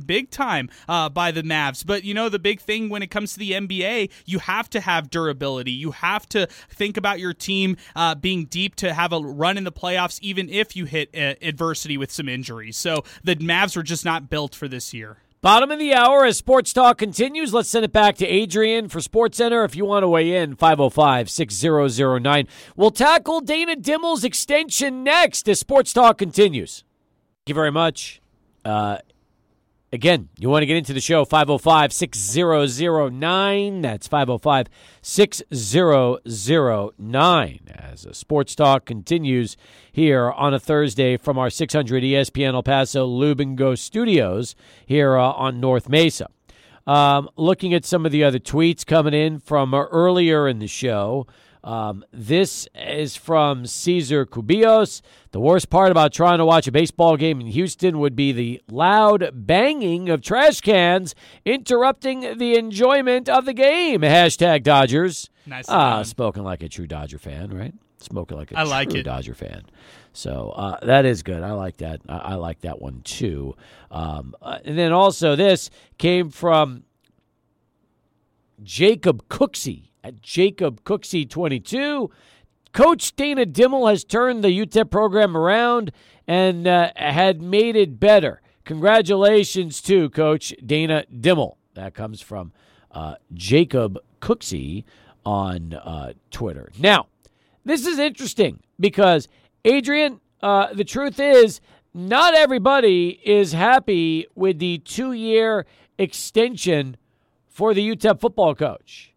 [0.06, 1.86] big time uh, by the Mavs.
[1.86, 4.80] But you know the big thing when it comes to the NBA, you have to
[4.80, 5.72] have durability.
[5.72, 9.66] You have to think about your team uh, being deep to have a run in
[9.66, 12.78] the playoffs, even if you hit uh, adversity with some injuries.
[12.78, 15.18] So the Mavs were just not built for this year.
[15.42, 17.54] Bottom of the hour as Sports Talk continues.
[17.54, 19.64] Let's send it back to Adrian for Sports Center.
[19.64, 22.48] If you want to weigh in, 505 6009.
[22.76, 26.84] We'll tackle Dana Dimel's extension next as Sports Talk continues.
[27.40, 28.22] Thank you very much.
[28.66, 28.98] Uh,
[29.92, 33.82] again, you want to get into the show, 505 6009.
[33.82, 34.68] That's 505
[35.02, 37.60] 6009.
[37.68, 39.58] As Sports Talk continues
[39.92, 45.60] here on a Thursday from our 600 ESPN El Paso Lubingo studios here uh, on
[45.60, 46.30] North Mesa.
[46.88, 50.68] Um, looking at some of the other tweets coming in from uh, earlier in the
[50.68, 51.28] show.
[51.64, 55.02] Um, this is from Caesar Cubillos.
[55.32, 58.62] The worst part about trying to watch a baseball game in Houston would be the
[58.72, 64.02] loud banging of trash cans interrupting the enjoyment of the game.
[64.02, 65.30] Hashtag Dodgers.
[65.46, 66.06] Nice Ah, one.
[66.06, 67.74] spoken like a true Dodger fan, right?
[67.98, 69.04] Smoking like a I like true it.
[69.04, 69.64] Dodger fan.
[70.14, 71.44] So uh, that is good.
[71.44, 72.00] I like that.
[72.08, 73.56] I, I like that one too.
[73.92, 76.84] Um, uh, and then also this came from
[78.64, 82.10] Jacob Cooksey at Jacob Cooksey 22.
[82.72, 85.92] Coach Dana Dimel has turned the UTEP program around
[86.28, 88.42] and uh, had made it better.
[88.66, 91.56] Congratulations to Coach Dana Dimel.
[91.74, 92.52] That comes from
[92.92, 94.84] uh, Jacob Cooksey
[95.26, 96.72] on uh, Twitter.
[96.78, 97.08] Now,
[97.66, 99.28] this is interesting because,
[99.66, 101.62] Adrian, uh, the truth is,
[101.94, 105.66] not everybody is happy with the two year
[105.98, 106.98] extension
[107.48, 109.14] for the UTEP football coach.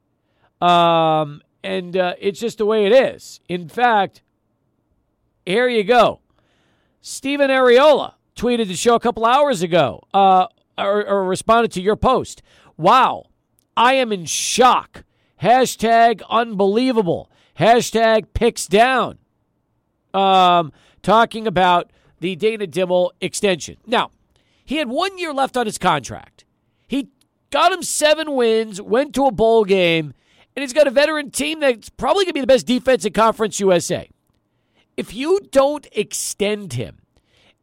[0.63, 3.41] Um, and uh, it's just the way it is.
[3.49, 4.23] In fact,
[5.45, 6.21] here you go.
[7.01, 10.47] Stephen Areola tweeted the show a couple hours ago, uh,
[10.79, 12.43] or, or responded to your post.
[12.77, 13.27] Wow,
[13.77, 15.05] I am in shock.
[15.43, 17.29] Hashtag unbelievable.
[17.59, 19.19] Hashtag picks down.
[20.15, 20.73] Um,
[21.03, 23.79] talking about the Dana Dimel extension.
[23.85, 24.11] Now,
[24.65, 26.45] he had one year left on his contract.
[26.87, 27.09] He
[27.51, 30.15] got him seven wins, went to a bowl game,
[30.55, 33.13] and he's got a veteran team that's probably going to be the best defense in
[33.13, 34.09] Conference USA.
[34.97, 36.99] If you don't extend him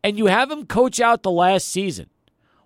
[0.04, 2.10] and you have him coach out the last season,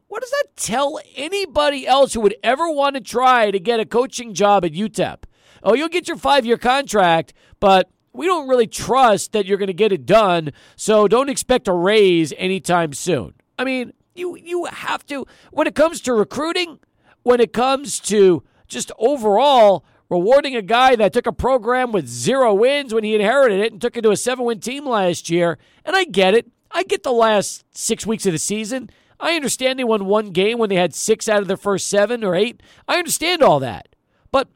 [0.07, 3.85] what does that tell anybody else who would ever want to try to get a
[3.85, 5.23] coaching job at UTEP?
[5.63, 9.67] Oh, you'll get your five year contract, but we don't really trust that you're going
[9.67, 13.33] to get it done, so don't expect a raise anytime soon.
[13.57, 16.79] I mean, you you have to when it comes to recruiting,
[17.23, 22.53] when it comes to just overall rewarding a guy that took a program with zero
[22.53, 25.57] wins when he inherited it and took it to a seven win team last year.
[25.83, 26.51] And I get it.
[26.71, 28.89] I get the last six weeks of the season.
[29.19, 32.23] I understand they won one game when they had six out of their first seven
[32.23, 32.61] or eight.
[32.87, 33.95] I understand all that.
[34.31, 34.49] But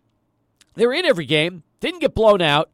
[0.75, 2.69] they were in every game, didn't get blown out,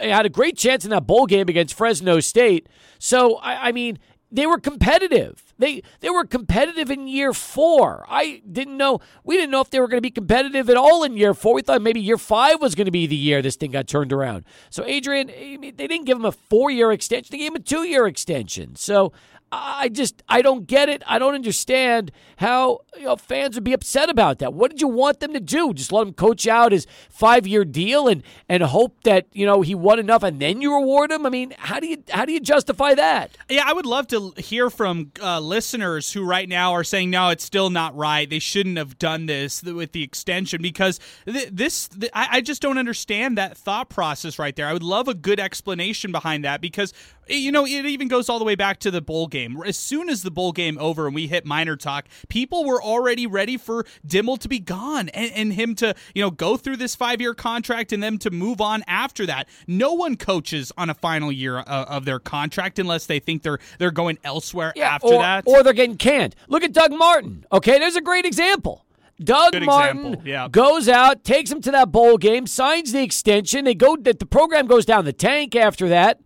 [0.00, 2.68] had a great chance in that bowl game against Fresno State.
[2.98, 3.98] So, I, I mean,
[4.30, 5.54] they were competitive.
[5.58, 8.04] They they were competitive in year four.
[8.08, 11.02] I didn't know we didn't know if they were going to be competitive at all
[11.02, 11.54] in year four.
[11.54, 14.12] We thought maybe year five was going to be the year this thing got turned
[14.12, 14.44] around.
[14.70, 17.28] So Adrian, they didn't give him a four year extension.
[17.32, 18.76] They gave him a two year extension.
[18.76, 19.12] So
[19.50, 21.02] I just I don't get it.
[21.06, 24.52] I don't understand how you know, fans would be upset about that.
[24.52, 25.72] What did you want them to do?
[25.72, 29.62] Just let him coach out his five year deal and and hope that you know
[29.62, 31.24] he won enough and then you reward him?
[31.24, 33.36] I mean, how do you how do you justify that?
[33.48, 37.30] Yeah, I would love to hear from uh, listeners who right now are saying no,
[37.30, 38.28] it's still not right.
[38.28, 42.60] They shouldn't have done this with the extension because th- this th- I, I just
[42.60, 44.66] don't understand that thought process right there.
[44.66, 46.92] I would love a good explanation behind that because
[47.28, 49.37] you know, it even goes all the way back to the bowl game.
[49.66, 53.26] As soon as the bowl game over and we hit minor talk, people were already
[53.26, 56.94] ready for Dimel to be gone and, and him to, you know, go through this
[56.94, 59.48] five year contract and them to move on after that.
[59.66, 63.58] No one coaches on a final year uh, of their contract unless they think they're
[63.78, 66.34] they're going elsewhere yeah, after or, that, or they're getting canned.
[66.48, 67.44] Look at Doug Martin.
[67.52, 68.84] Okay, there's a great example.
[69.22, 70.48] Doug Good Martin yeah.
[70.48, 73.64] goes out, takes him to that bowl game, signs the extension.
[73.64, 73.96] They go.
[73.96, 76.20] The program goes down the tank after that.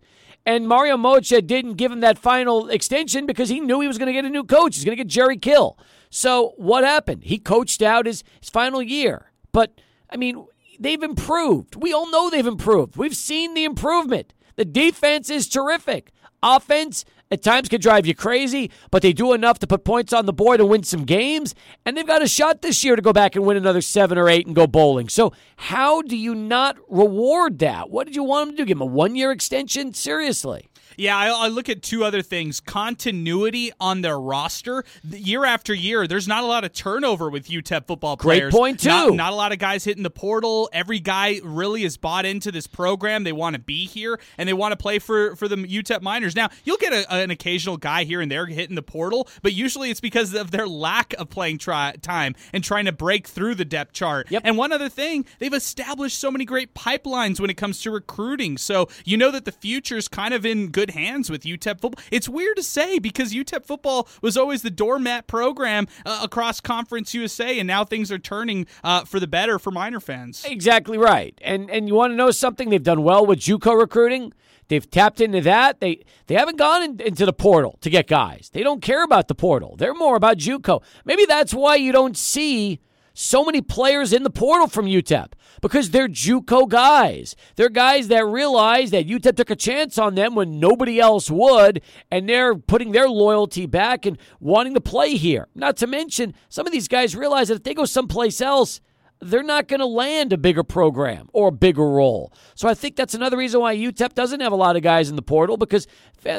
[0.45, 4.07] And Mario Moccia didn't give him that final extension because he knew he was going
[4.07, 4.75] to get a new coach.
[4.75, 5.77] He's going to get Jerry Kill.
[6.09, 7.23] So what happened?
[7.23, 9.31] He coached out his, his final year.
[9.53, 9.79] But,
[10.09, 10.45] I mean,
[10.79, 11.75] they've improved.
[11.75, 12.97] We all know they've improved.
[12.97, 14.33] We've seen the improvement.
[14.55, 16.11] The defense is terrific.
[16.43, 20.25] Offense, at times can drive you crazy, but they do enough to put points on
[20.25, 21.53] the board and win some games.
[21.85, 24.29] And they've got a shot this year to go back and win another seven or
[24.29, 25.09] eight and go bowling.
[25.09, 27.89] So, how do you not reward that?
[27.89, 28.67] What did you want them to do?
[28.67, 29.93] Give them a one year extension?
[29.93, 30.69] Seriously.
[30.97, 34.83] Yeah, I, I, look at two other things: continuity on their roster.
[35.09, 38.51] Year after year, there's not a lot of turnover with UTEP football players.
[38.51, 38.89] Great point too.
[38.89, 40.69] Not, not, a lot of guys hitting the portal.
[40.73, 43.23] Every guy really is bought into this program.
[43.23, 46.35] They want to be here and they want to play for for the UTEP Miners.
[46.35, 49.89] Now, you'll get a, an occasional guy here and there hitting the portal, but usually
[49.89, 53.93] it's because of their lack of playing time and trying to break through the depth
[53.93, 54.27] chart.
[54.29, 54.43] Yep.
[54.45, 58.57] And one other thing, they've established so many great pipelines when it comes to recruiting.
[58.57, 61.79] So you know that the future is kind of in good good hands with UTEP
[61.79, 62.03] football.
[62.11, 67.13] It's weird to say because UTEP football was always the doormat program uh, across Conference
[67.13, 70.43] USA, and now things are turning uh, for the better for Miner fans.
[70.43, 71.39] Exactly right.
[71.41, 72.69] And and you want to know something?
[72.69, 74.33] They've done well with JUCO recruiting.
[74.67, 75.79] They've tapped into that.
[75.79, 78.49] They they haven't gone in, into the portal to get guys.
[78.51, 79.77] They don't care about the portal.
[79.77, 80.83] They're more about JUCO.
[81.05, 82.81] Maybe that's why you don't see
[83.13, 85.31] so many players in the portal from UTEP
[85.63, 87.37] because they're JUCO guys.
[87.55, 91.81] They're guys that realize that UTEP took a chance on them when nobody else would,
[92.11, 95.47] and they're putting their loyalty back and wanting to play here.
[95.55, 98.81] Not to mention, some of these guys realize that if they go someplace else,
[99.21, 102.33] they're not going to land a bigger program or a bigger role.
[102.55, 105.15] So I think that's another reason why UTEP doesn't have a lot of guys in
[105.15, 105.87] the portal because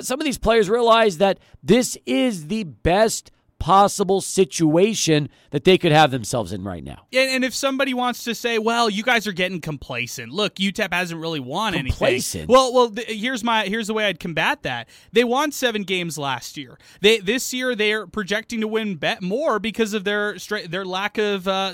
[0.03, 3.31] some of these players realize that this is the best
[3.65, 7.07] possible situation that they could have themselves in right now.
[7.15, 10.93] And, and if somebody wants to say, "Well, you guys are getting complacent," look, UTEP
[10.93, 12.43] hasn't really won complacent.
[12.43, 12.53] anything.
[12.53, 14.91] Well, well, th- here's my here's the way I'd combat that.
[15.13, 16.79] They won seven games last year.
[17.01, 20.85] They this year they are projecting to win bet more because of their stra- their
[20.85, 21.73] lack of uh,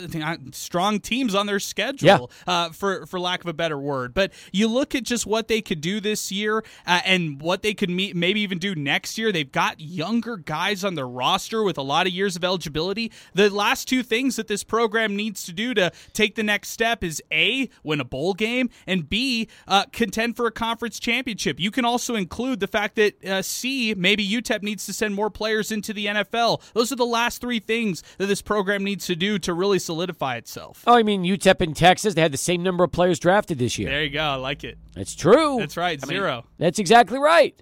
[0.53, 2.31] strong teams on their schedule.
[2.47, 2.53] Yeah.
[2.53, 5.61] Uh, for for lack of a better word, but you look at just what they
[5.61, 9.33] could do this year uh, and what they could meet, maybe even do next year.
[9.33, 13.11] They've got younger guys on their roster with a lot of years of eligibility.
[13.35, 17.03] The last two things that this program needs to do to take the next step
[17.03, 21.59] is A, win a bowl game, and B, uh, contend for a conference championship.
[21.59, 25.31] You can also include the fact that uh, C, maybe UTEP needs to send more
[25.31, 26.63] players into the NFL.
[26.73, 30.37] Those are the last three things that this program needs to do to really solidify
[30.37, 30.85] itself.
[30.87, 33.79] Oh, I mean, UTEP in Texas, they had the same number of players drafted this
[33.79, 33.91] year.
[33.91, 34.23] There you go.
[34.23, 34.79] I like it.
[34.95, 35.57] That's true.
[35.59, 35.99] That's right.
[36.03, 36.45] I mean, Zero.
[36.59, 37.61] that's exactly right.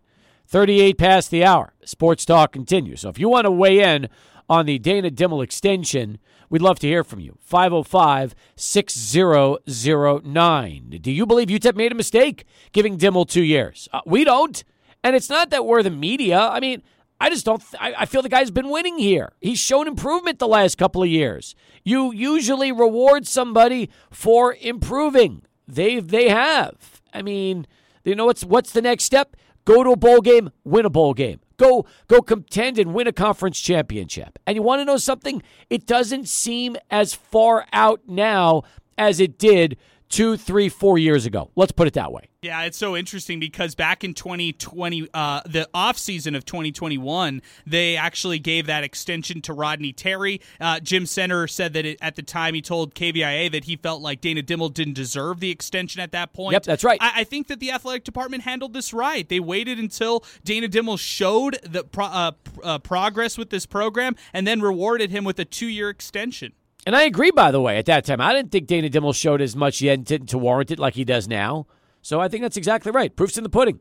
[0.49, 1.75] 38 past the hour.
[1.85, 3.03] Sports Talk continues.
[3.03, 4.09] So if you want to weigh in
[4.49, 7.37] on the Dana Dimel extension, we'd love to hear from you.
[7.43, 10.99] 505 6009.
[11.03, 13.91] Do you believe UTEP made a mistake giving Dimel two years?
[13.93, 14.65] Uh, we don't.
[15.05, 16.41] And it's not that we're the media.
[16.41, 16.83] I mean,
[17.21, 17.61] I just don't.
[17.61, 19.33] Th- I, I feel the guy's been winning here.
[19.41, 21.55] He's shown improvement the last couple of years.
[21.85, 25.43] You usually reward somebody for improving.
[25.67, 27.03] They they have.
[27.13, 27.67] I mean,
[28.05, 29.37] you know what's what's the next step?
[29.69, 31.41] Go to a bowl game, win a bowl game.
[31.59, 34.39] Go go contend and win a conference championship.
[34.47, 35.43] And you want to know something?
[35.69, 38.63] It doesn't seem as far out now
[38.97, 39.77] as it did
[40.09, 41.51] two, three, four years ago.
[41.57, 42.29] Let's put it that way.
[42.41, 48.39] Yeah, it's so interesting because back in 2020, uh, the offseason of 2021, they actually
[48.39, 50.41] gave that extension to Rodney Terry.
[50.61, 54.03] Uh, Jim Senter said that it, at the time he told KVIA that he felt
[54.03, 56.53] like Dana Dimel didn't deserve the extension at that point.
[56.53, 56.99] Yep, that's right.
[57.03, 59.29] I, I think that the athletic department handled this right.
[59.29, 64.47] They waited until Dana Dimel showed the pro- uh, uh progress with this program and
[64.47, 66.53] then rewarded him with a two year extension.
[66.89, 68.19] And I agree, by the way, at that time.
[68.19, 71.05] I didn't think Dana Dimel showed as much yet to, to warrant it like he
[71.05, 71.67] does now.
[72.01, 73.15] So I think that's exactly right.
[73.15, 73.79] Proof's in the pudding.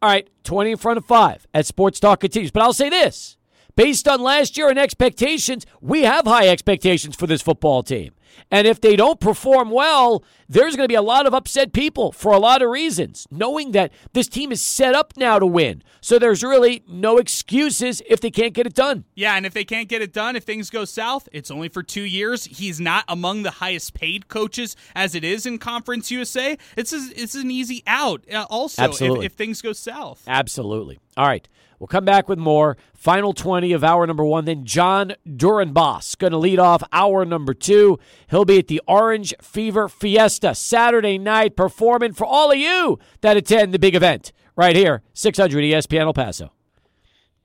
[0.00, 2.50] All right, 20 in front of five as Sports Talk continues.
[2.50, 3.36] But I'll say this
[3.78, 8.12] based on last year and expectations, we have high expectations for this football team.
[8.50, 12.12] And if they don't perform well, there's going to be a lot of upset people
[12.12, 15.82] for a lot of reasons, knowing that this team is set up now to win.
[16.00, 19.04] So there's really no excuses if they can't get it done.
[19.14, 21.82] Yeah, and if they can't get it done, if things go south, it's only for
[21.82, 22.46] two years.
[22.46, 26.56] He's not among the highest paid coaches as it is in Conference USA.
[26.76, 28.24] It's a, it's an easy out.
[28.32, 28.82] Uh, also,
[29.18, 30.22] If, if things go south.
[30.26, 30.98] Absolutely.
[31.18, 31.46] All right.
[31.78, 32.76] We'll come back with more.
[32.94, 34.44] Final 20 of hour number one.
[34.46, 37.98] Then Jon Dorenbos going to lead off hour number two.
[38.30, 43.36] He'll be at the Orange Fever Fiesta Saturday night performing for all of you that
[43.36, 46.52] attend the big event right here, 600 ESPN El Paso.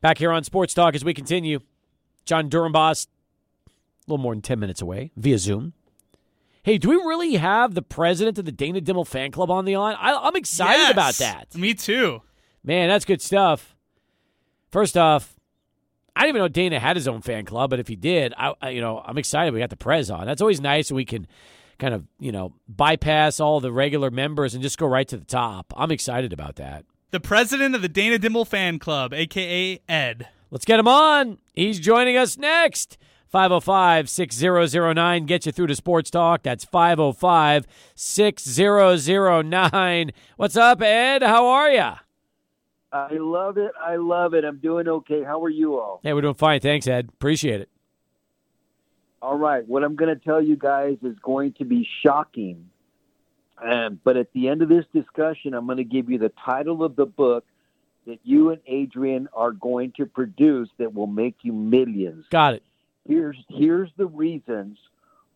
[0.01, 1.59] Back here on Sports Talk as we continue.
[2.25, 3.05] Jon Dorenbos,
[3.67, 3.69] a
[4.11, 5.73] little more than 10 minutes away via Zoom.
[6.63, 9.77] Hey, do we really have the president of the Dana Dimel fan club on the
[9.77, 9.95] line?
[9.99, 10.91] I, am excited Yes.
[10.91, 11.55] about that.
[11.55, 12.21] Me too.
[12.63, 13.75] Man, that's good stuff.
[14.71, 15.35] First off,
[16.15, 18.53] I didn't even know Dana had his own fan club, but if he did, I,
[18.61, 20.25] I you know I'm excited we got the Prez on.
[20.25, 20.91] That's always nice.
[20.91, 21.27] We can
[21.79, 25.25] kind of you know bypass all the regular members and just go right to the
[25.25, 25.73] top.
[25.75, 26.85] I'm excited about that.
[27.11, 30.29] The president of the Dana Dimel fan club, aka Ed.
[30.51, 31.39] Let's get him on.
[31.53, 32.97] He's joining us next.
[33.27, 36.43] 505 6009 get you through to Sports Talk.
[36.43, 40.11] That's 505 6009.
[40.37, 41.23] What's up, Ed?
[41.23, 41.93] How are you?
[42.93, 43.71] I love it.
[43.81, 44.45] I love it.
[44.45, 45.23] I'm doing okay.
[45.23, 45.99] How are you all?
[46.03, 46.59] Hey, we're doing fine.
[46.59, 47.09] Thanks, Ed.
[47.11, 47.69] Appreciate it.
[49.19, 49.67] All right.
[49.67, 52.69] What I'm going to tell you guys is going to be shocking.
[53.63, 56.83] Um, but at the end of this discussion, I'm going to give you the title
[56.83, 57.45] of the book
[58.05, 62.25] that you and Adrian are going to produce that will make you millions.
[62.29, 62.63] Got it.
[63.07, 64.77] Here's here's the reasons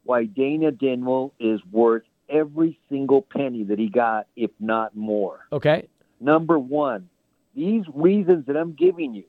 [0.03, 5.47] why Dana Dimel is worth every single penny that he got, if not more.
[5.51, 5.87] Okay.
[6.19, 7.09] Number one,
[7.57, 9.25] these reasons that I'm giving you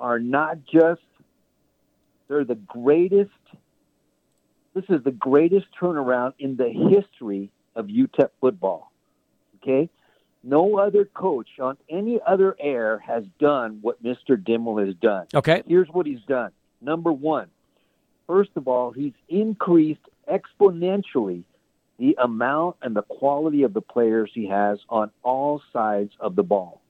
[0.00, 1.00] are not just,
[2.26, 3.30] they're the greatest,
[4.74, 8.90] this is the greatest turnaround in the history of UTEP football.
[9.62, 9.88] Okay?
[10.42, 14.36] No other coach on any other air has done what Mr.
[14.36, 15.26] Dimel has done.
[15.32, 15.62] Okay.
[15.66, 16.50] Here's what he's done.
[16.80, 17.48] Number one,
[18.26, 21.44] first of all, he's increased exponentially
[21.98, 26.44] the amount and the quality of the players he has on all sides of the
[26.44, 26.80] ball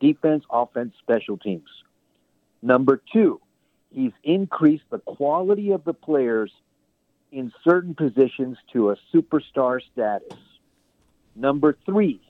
[0.00, 1.68] defense, offense, special teams.
[2.62, 3.40] Number two,
[3.90, 6.52] he's increased the quality of the players
[7.32, 10.38] in certain positions to a superstar status.
[11.34, 12.20] Number three,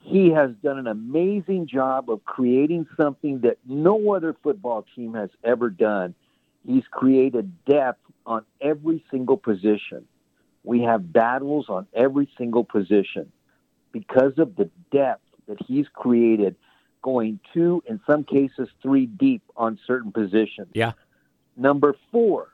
[0.00, 5.30] he has done an amazing job of creating something that no other football team has
[5.42, 6.14] ever done.
[6.66, 10.06] He's created depth on every single position.
[10.62, 13.32] We have battles on every single position
[13.92, 16.56] because of the depth that he's created,
[17.02, 20.68] going two, in some cases, three deep on certain positions.
[20.72, 20.92] Yeah.
[21.56, 22.48] Number four,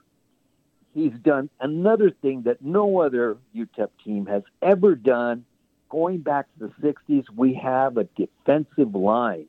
[0.95, 5.45] he's done another thing that no other UTEP team has ever done
[5.91, 9.49] going back to the 60s, we have a defensive line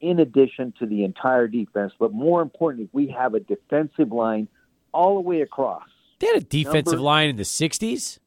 [0.00, 1.92] in addition to the entire defense.
[1.98, 4.46] But more importantly, we have a defensive line
[4.92, 5.88] all the way across.
[6.20, 8.20] They had a defensive Number- line in the 60s?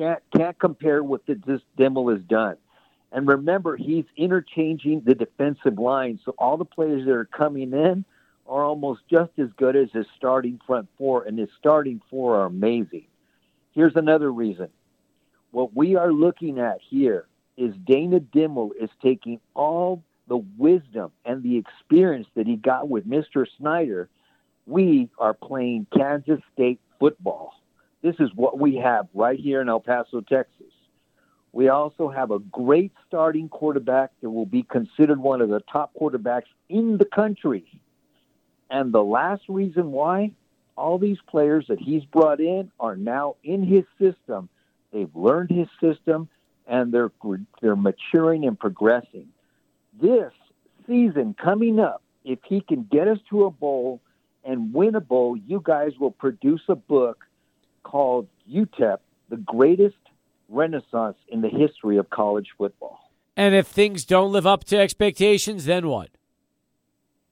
[0.00, 2.56] Can't can't compare what the, this Dimel has done.
[3.12, 8.06] And remember, he's interchanging the defensive line, so all the players that are coming in
[8.46, 12.46] are almost just as good as his starting front four, and his starting four are
[12.46, 13.08] amazing.
[13.72, 14.68] Here's another reason.
[15.50, 17.26] What we are looking at here
[17.58, 23.06] is Dana Dimel is taking all the wisdom and the experience that he got with
[23.06, 23.44] Mr.
[23.58, 24.08] Snyder.
[24.64, 27.59] We are playing Kansas State football.
[28.02, 30.72] This is what we have right here in El Paso, Texas.
[31.52, 35.92] We also have a great starting quarterback that will be considered one of the top
[36.00, 37.64] quarterbacks in the country.
[38.70, 40.32] And the last reason why
[40.76, 44.48] all these players that he's brought in are now in his system.
[44.92, 46.28] They've learned his system
[46.66, 47.10] and they're
[47.60, 49.28] they're maturing and progressing.
[50.00, 50.32] This
[50.86, 54.00] season coming up, if he can get us to a bowl
[54.44, 57.26] and win a bowl, you guys will produce a book
[57.82, 59.96] called UTEP, the greatest
[60.48, 63.10] renaissance in the history of college football.
[63.36, 66.10] And if things don't live up to expectations, then what?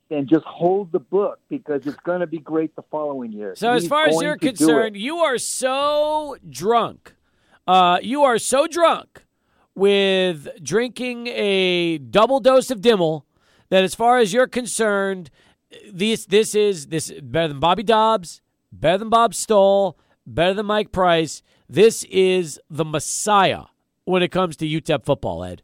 [0.08, 3.54] Then just hold the book because it's going to be great the following year.
[3.56, 7.14] So, as far as you're concerned, you are so drunk.
[7.66, 9.24] Uh, you are so drunk
[9.74, 13.24] with drinking a double dose of Dimel
[13.68, 15.30] that, as far as you're concerned,
[15.92, 18.40] this this is this better than Bobby Dobbs,
[18.72, 19.98] better than Bob Stull,
[20.34, 21.42] better than Mike Price.
[21.68, 23.64] This is the Messiah
[24.04, 25.62] when it comes to UTEP football, Ed.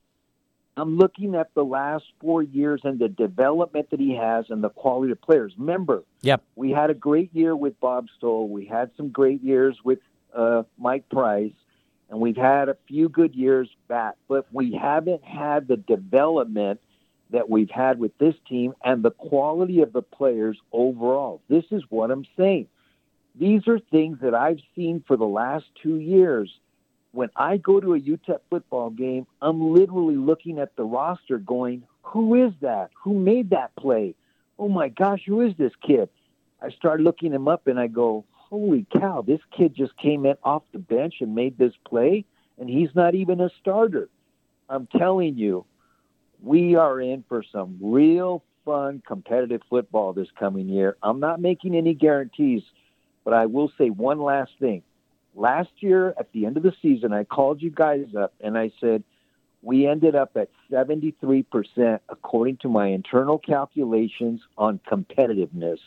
[0.77, 4.71] I'm looking at the last four years and the development that he has and the
[4.71, 5.55] quality of players.
[5.57, 6.43] Remember, Yep.
[6.57, 8.49] we had a great year with Bob Stull.
[8.49, 10.01] We had some great years with
[10.35, 11.53] uh, Mike Price,
[12.11, 16.81] and we've had a few good years back, but we haven't had the development
[17.31, 21.41] that we've had with this team and the quality of the players overall.
[21.49, 22.67] This is what I'm saying.
[23.39, 26.53] These are things that I've seen for the last two years.
[27.13, 31.85] When I go to a UTEP football game, I'm literally looking at the roster going,
[32.03, 32.91] who is that?
[33.03, 34.15] Who made that play?
[34.59, 36.09] Oh my gosh, who is this kid?
[36.63, 40.37] I start looking him up and I go, holy cow, this kid just came in
[40.45, 42.25] off the bench and made this play,
[42.59, 44.09] and he's not even a starter.
[44.69, 45.67] I'm telling you,
[46.41, 50.97] we are in for some real fun competitive football this coming year.
[51.03, 52.63] I'm not making any guarantees,
[53.25, 54.83] but I will say one last thing.
[55.35, 58.71] Last year at the end of the season, I called you guys up and I
[58.81, 59.03] said,
[59.63, 65.79] we ended up at 73% according to my internal calculations on competitiveness.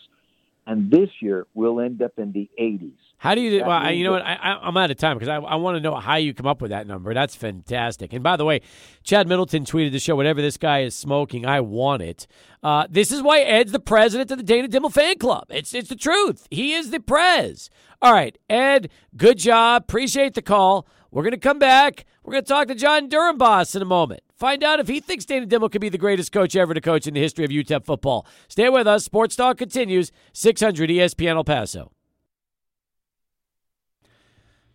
[0.65, 2.97] And this year, we'll end up in the 80s.
[3.19, 3.61] How do you?
[3.61, 4.21] Well, I- you know what?
[4.21, 6.45] I, I, I'm out of time because I, I want to know how you come
[6.45, 7.13] up with that number.
[7.13, 8.13] That's fantastic.
[8.13, 8.61] And by the way,
[9.03, 10.15] Chad Middleton tweeted the show.
[10.15, 12.27] Whatever this guy is smoking, I want it.
[12.61, 15.45] Uh, this is why Ed's the president of the Dana Dimel fan club.
[15.49, 16.47] It's it's the truth.
[16.51, 17.69] He is the prez.
[18.01, 18.89] All right, Ed.
[19.15, 19.83] Good job.
[19.83, 20.87] Appreciate the call.
[21.09, 22.05] We're gonna come back.
[22.23, 24.21] We're gonna talk to Jon Dorenbos in a moment.
[24.35, 27.07] Find out if he thinks Dana Dimel could be the greatest coach ever to coach
[27.07, 28.27] in the history of UTEP football.
[28.47, 29.03] Stay with us.
[29.03, 30.11] Sports Talk continues.
[30.33, 31.91] 600 ESPN El Paso.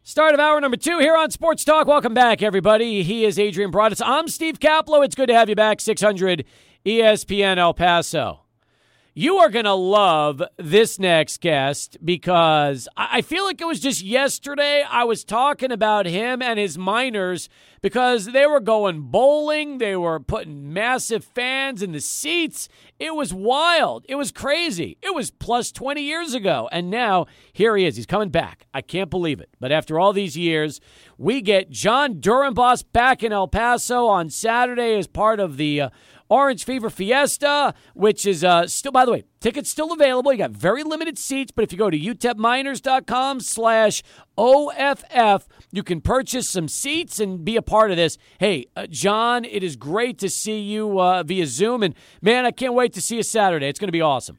[0.05, 1.87] Start of hour number two here on Sports Talk.
[1.87, 3.05] Welcome back, everybody.
[3.05, 4.03] He is Adrian Broaddus.
[4.05, 5.05] I'm Steve Kaplow.
[5.05, 5.81] It's good to have you back.
[5.81, 6.45] 600
[6.85, 8.41] ESPN El Paso.
[9.15, 14.01] You are going to love this next guest because I feel like it was just
[14.01, 17.51] yesterday I was talking about him and his Miners
[17.83, 19.77] because they were going bowling.
[19.77, 22.71] They were putting massive fans in the seats.
[22.99, 24.07] It was wild.
[24.09, 24.97] It was crazy.
[25.03, 26.71] It was plus 20 years ago.
[26.73, 27.97] And now here he is.
[27.97, 28.65] He's coming back.
[28.73, 29.51] I can't believe it.
[29.61, 30.81] But after all these years,
[31.19, 35.83] we get Jon Dorenbos back in El Paso on Saturday as part of the.
[35.83, 35.91] Uh,
[36.33, 40.33] Orange Fever Fiesta, which is uh, still, by the way, tickets still available.
[40.33, 44.03] You got very limited seats, but if you go to utepminers.com slash
[44.39, 48.16] OFF, you can purchase some seats and be a part of this.
[48.39, 51.83] Hey, uh, Jon, it is great to see you uh, via Zoom.
[51.83, 53.68] And man, I can't wait to see you Saturday.
[53.68, 54.39] It's going to be awesome.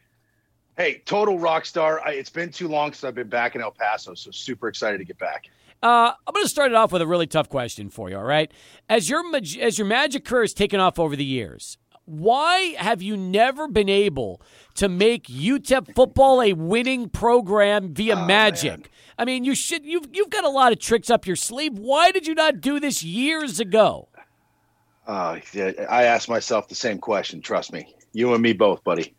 [0.75, 2.01] Hey, total rock star.
[2.03, 4.97] I, it's been too long since I've been back in El Paso, so super excited
[4.97, 5.45] to get back.
[5.83, 8.15] Uh, I'm going to start it off with a really tough question for you.
[8.15, 8.49] All right,
[8.87, 13.01] as your mag- as your Magic career has taken off over the years, why have
[13.01, 14.41] you never been able
[14.75, 18.71] to make UTEP football a winning program via Oh, Magic?
[18.79, 18.83] man.
[19.17, 21.77] I mean, you should you've you've got a lot of tricks up your sleeve.
[21.77, 24.07] Why did you not do this years ago?
[25.05, 25.39] Uh,
[25.89, 27.41] I asked myself the same question.
[27.41, 29.13] Trust me, you and me both, buddy.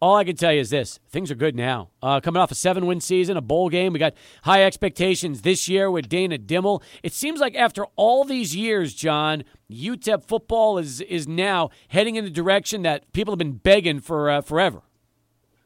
[0.00, 1.88] All I can tell you is this: things are good now.
[2.00, 5.90] Uh, coming off a seven-win season, a bowl game, we got high expectations this year
[5.90, 6.82] with Dana Dimel.
[7.02, 12.24] It seems like after all these years, Jon, UTEP football is is now heading in
[12.24, 14.82] the direction that people have been begging for uh, forever.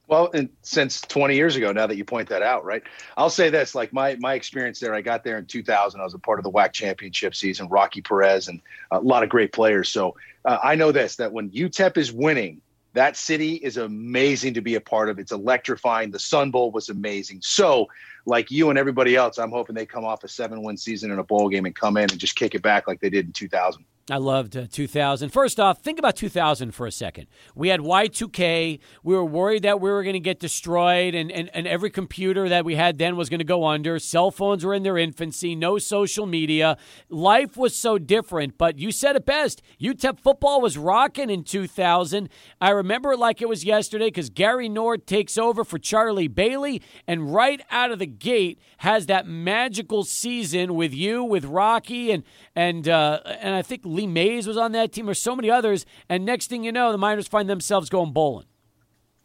[0.08, 2.82] Well, and since 20 years ago, now that you point that out, right?
[3.16, 6.00] I'll say this: like my my experience there, I got there in 2000.
[6.00, 9.28] I was a part of the WAC championship season, Rocky Perez, and a lot of
[9.28, 9.90] great players.
[9.90, 10.16] So
[10.46, 12.62] uh, I know this: that when UTEP is winning,
[12.94, 15.18] that city is amazing to be a part of.
[15.18, 16.10] It's electrifying.
[16.10, 17.40] The Sun Bowl was amazing.
[17.42, 17.88] So,
[18.26, 21.24] like you and everybody else, I'm hoping they come off a seven-win season in a
[21.24, 23.84] bowl game and come in and just kick it back like they did in 2000.
[24.10, 25.30] I loved uh, 2000.
[25.30, 27.28] First off, think about 2000 for a second.
[27.54, 28.80] We had Y2K.
[29.04, 32.48] We were worried that we were going to get destroyed, and, and, and every computer
[32.48, 34.00] that we had then was going to go under.
[34.00, 36.76] Cell phones were in their infancy, no social media.
[37.10, 39.62] Life was so different, but you said it best.
[39.80, 42.28] UTEP football was rocking in 2000.
[42.60, 46.82] I remember it like it was yesterday because Gary Nord takes over for Charlie Bailey,
[47.06, 52.24] and right out of the gate has that magical season with you, with Rocky, and
[52.56, 55.86] and uh, and I think Lee Mays was on that team, or so many others.
[56.08, 58.46] And next thing you know, the Miners find themselves going bowling.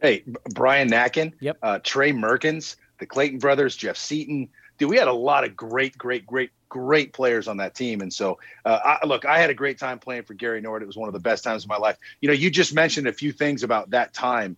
[0.00, 0.22] Hey,
[0.54, 1.58] Brian Nacken, Yep.
[1.62, 4.48] uh, Trey Merkins, the Clayton brothers, Jeff Seaton.
[4.78, 8.00] Dude, we had a lot of great, great, great, great players on that team.
[8.00, 10.82] And so, uh, I, look, I had a great time playing for Gary Nord.
[10.82, 11.96] It was one of the best times of my life.
[12.20, 14.56] You know, you just mentioned a few things about that time.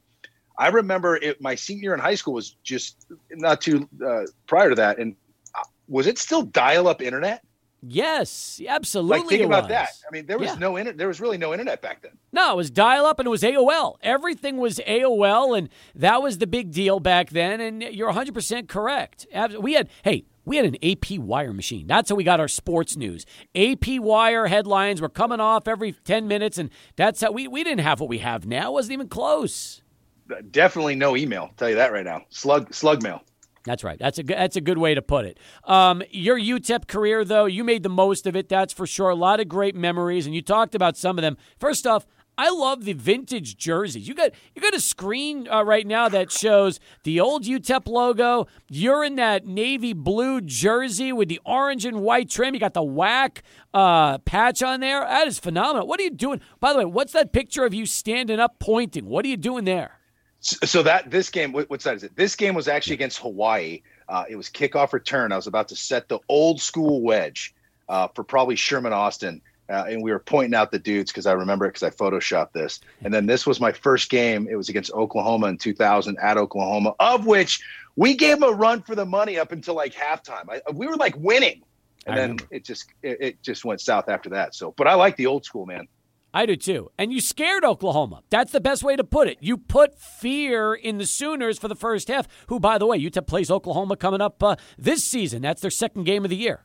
[0.58, 4.68] I remember it, my senior year in high school was just not too uh, prior
[4.68, 4.98] to that.
[4.98, 5.16] And
[5.54, 7.42] uh, was it still dial up internet?
[7.83, 9.18] Yes, absolutely.
[9.20, 9.68] Like, think about was.
[9.70, 9.89] that.
[10.07, 10.57] I mean, there was Yeah.
[10.57, 10.99] no internet.
[10.99, 12.12] There was really no internet back then.
[12.33, 13.97] No, it was dial up and it was AOL.
[14.03, 17.61] Everything was AOL, and that was the big deal back then.
[17.61, 19.26] And you're 100% correct.
[19.59, 21.87] We had, hey, we had an AP wire machine.
[21.87, 23.24] That's how we got our sports news.
[23.55, 27.81] AP wire headlines were coming off every 10 minutes, and that's how we, we didn't
[27.81, 28.70] have what we have now.
[28.70, 29.83] It wasn't even close.
[30.51, 31.43] Definitely no email.
[31.45, 32.22] I'll tell you that right now.
[32.28, 33.22] Slug, slug mail.
[33.64, 33.98] That's right.
[33.98, 35.38] That's a good, that's a good way to put it.
[35.64, 38.48] Um, your UTEP career, though, you made the most of it.
[38.48, 39.11] That's for sure.
[39.11, 41.36] A lot of great memories, and you talked about some of them.
[41.58, 42.06] First off,
[42.38, 44.08] I love the vintage jerseys.
[44.08, 48.46] You got you got a screen uh, right now that shows the old UTEP logo.
[48.70, 52.54] You're in that navy blue jersey with the orange and white trim.
[52.54, 53.42] You got the WAC
[53.74, 55.00] uh, patch on there.
[55.00, 55.86] That is phenomenal.
[55.86, 56.40] What are you doing?
[56.61, 59.04] By the way, what's that picture of you standing up pointing?
[59.04, 59.99] What are you doing there?
[60.41, 62.16] So that this game, what, what side is it?
[62.16, 63.82] This game was actually against Hawaii.
[64.09, 65.32] Uh, it was kickoff return.
[65.32, 67.55] I was about to set the old school wedge
[67.88, 71.32] uh, for probably Sherman Austin, uh, and we were pointing out the dudes because I
[71.32, 72.80] remember it because I photoshopped this.
[73.03, 74.49] And then this was my first game.
[74.51, 77.62] It was against Oklahoma in 2000 at Oklahoma, of which
[77.97, 80.49] we gave them a run for the money up until like halftime.
[80.49, 81.62] I, we were like winning,
[82.07, 82.47] and I then remember.
[82.51, 84.55] it just it, it just went south after that.
[84.55, 85.86] So, but I like the old school man.
[86.33, 86.91] I do too.
[86.97, 88.22] And you scared Oklahoma.
[88.31, 89.39] That's the best way to put it.
[89.41, 93.26] You put fear in the Sooners for the first half, who, by the way, UTEP
[93.26, 95.43] plays Oklahoma coming up uh, this season.
[95.43, 96.64] That's their second game of the year.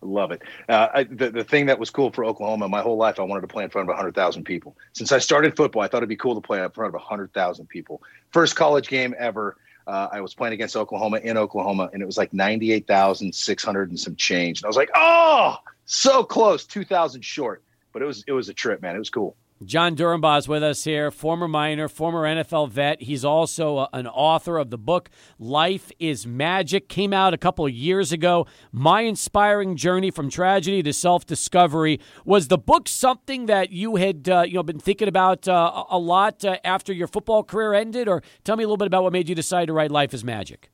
[0.00, 0.42] Love it.
[0.68, 3.42] Uh, I, the, the thing that was cool for Oklahoma, my whole life, I wanted
[3.42, 4.76] to play in front of 100,000 people.
[4.92, 7.68] Since I started football, I thought it'd be cool to play in front of 100,000
[7.68, 8.02] people.
[8.32, 9.56] First college game ever.
[9.86, 14.16] Uh, I was playing against Oklahoma in Oklahoma, and it was like 98,600 and some
[14.16, 14.60] change.
[14.60, 17.62] And I was like, oh, so close, 2,000 short.
[17.92, 18.96] But it was it was a trip, man.
[18.96, 19.36] It was cool.
[19.64, 23.02] Jon Dorenbos with us here, former Miner, former NFL vet.
[23.02, 26.88] He's also a, an author of the book Life is Magic.
[26.88, 28.46] Came out a couple of years ago.
[28.72, 32.00] My inspiring journey from tragedy to self-discovery.
[32.24, 35.96] Was the book something that you had uh, you know been thinking about uh, a
[35.96, 39.02] a lot uh, after your football career ended, or tell me a little bit about
[39.04, 40.70] what made you decide to write Life is Magic?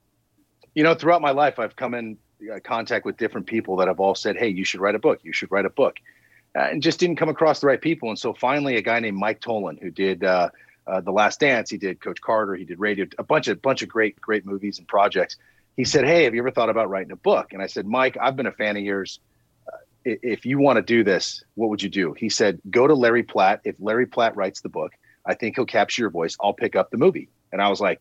[0.75, 2.17] You know, throughout my life, I've come in
[2.53, 5.19] uh, contact with different people that have all said, "Hey, you should write a book.
[5.23, 5.97] You should write a book."
[6.57, 8.09] Uh, and just didn't come across the right people.
[8.09, 10.49] And so finally, a guy named Mike Tollin, who did uh,
[10.87, 13.83] uh, The Last Dance, he did Coach Carter, he did Radio, a bunch of bunch
[13.83, 15.37] of great great movies and projects.
[15.77, 18.17] He said, "Hey, have you ever thought about writing a book?" And I said, "Mike,
[18.21, 19.21] I've been a fan of yours.
[19.67, 22.95] Uh, if you want to do this, what would you do?" He said, "Go to
[22.95, 23.61] Larry Platt.
[23.65, 24.93] If Larry Platt writes the book,
[25.27, 26.37] I think he'll capture your voice.
[26.41, 28.01] I'll pick up the movie." And I was like,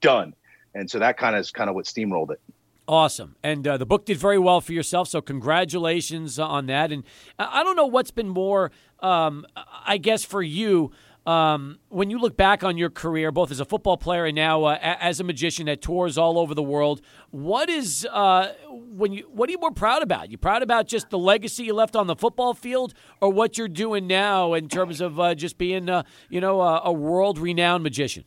[0.00, 0.34] "Done."
[0.74, 2.40] And so that kind of is kind of what steamrolled it.
[2.86, 3.36] Awesome.
[3.42, 6.92] And uh, the book did very well for yourself, so congratulations on that.
[6.92, 7.04] And
[7.38, 9.46] I don't know what's been more, um,
[9.86, 10.92] I guess, for you.
[11.26, 14.64] Um, when you look back on your career, both as a football player and now
[14.64, 19.26] uh, as a magician that tours all over the world, what is uh, when you
[19.32, 20.30] what are you more proud about?
[20.30, 23.68] You proud about just the legacy you left on the football field, or what you're
[23.68, 28.24] doing now in terms of uh, just being uh, you know a world renowned magician?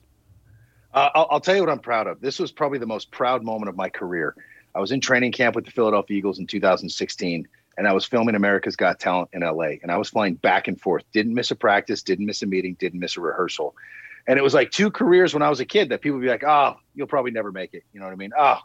[0.97, 2.21] Uh, I'll, I'll tell you what I'm proud of.
[2.21, 4.35] This was probably the most proud moment of my career.
[4.73, 8.33] I was in training camp with the Philadelphia Eagles in 2016 and I was filming
[8.33, 11.03] America's Got Talent in LA, and I was flying back and forth.
[11.13, 13.75] Didn't miss a practice, didn't miss a meeting, didn't miss a rehearsal.
[14.27, 16.29] And it was like two careers when I was a kid that people would be
[16.29, 18.31] like, "Oh, you'll probably never make it." You know what I mean?
[18.35, 18.57] Oh,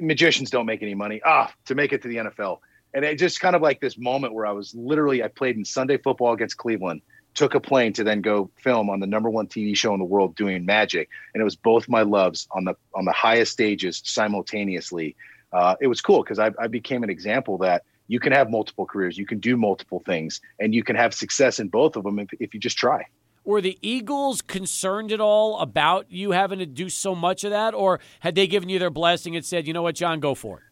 [0.00, 1.20] magicians don't make any money.
[1.24, 2.58] Ah, oh, to make it to the NFL.
[2.94, 5.64] And it just kind of like this moment where I was literally I played in
[5.64, 7.00] Sunday football against Cleveland,
[7.34, 10.04] took a plane to then go film on the number one TV show in the
[10.04, 14.02] world doing magic, and it was both my loves on the on the highest stages
[14.04, 15.16] simultaneously.
[15.52, 18.86] Uh, it was cool because I, I became an example that you can have multiple
[18.86, 22.18] careers, you can do multiple things, and you can have success in both of them
[22.18, 23.06] if, if you just try.
[23.44, 27.74] Were the Eagles concerned at all about you having to do so much of that,
[27.74, 30.58] or had they given you their blessing and said, "You know what, Jon, go for
[30.58, 30.64] it"?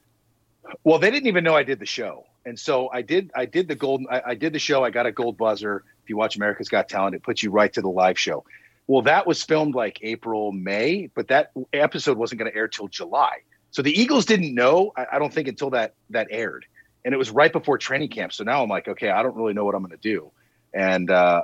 [0.84, 3.30] Well, they didn't even know I did the show, and so I did.
[3.34, 4.06] I did the golden.
[4.08, 4.84] I, I did the show.
[4.84, 5.82] I got a gold buzzer.
[6.10, 8.44] You watch America's Got Talent, it puts you right to the live show.
[8.86, 12.88] Well, that was filmed like April, May, but that episode wasn't going to air till
[12.88, 13.38] July.
[13.70, 14.92] So the Eagles didn't know.
[14.96, 16.66] I, I don't think until that that aired
[17.04, 18.32] and it was right before training camp.
[18.32, 20.30] So now I'm like, okay, I don't really know what I'm going to do.
[20.72, 21.42] And uh,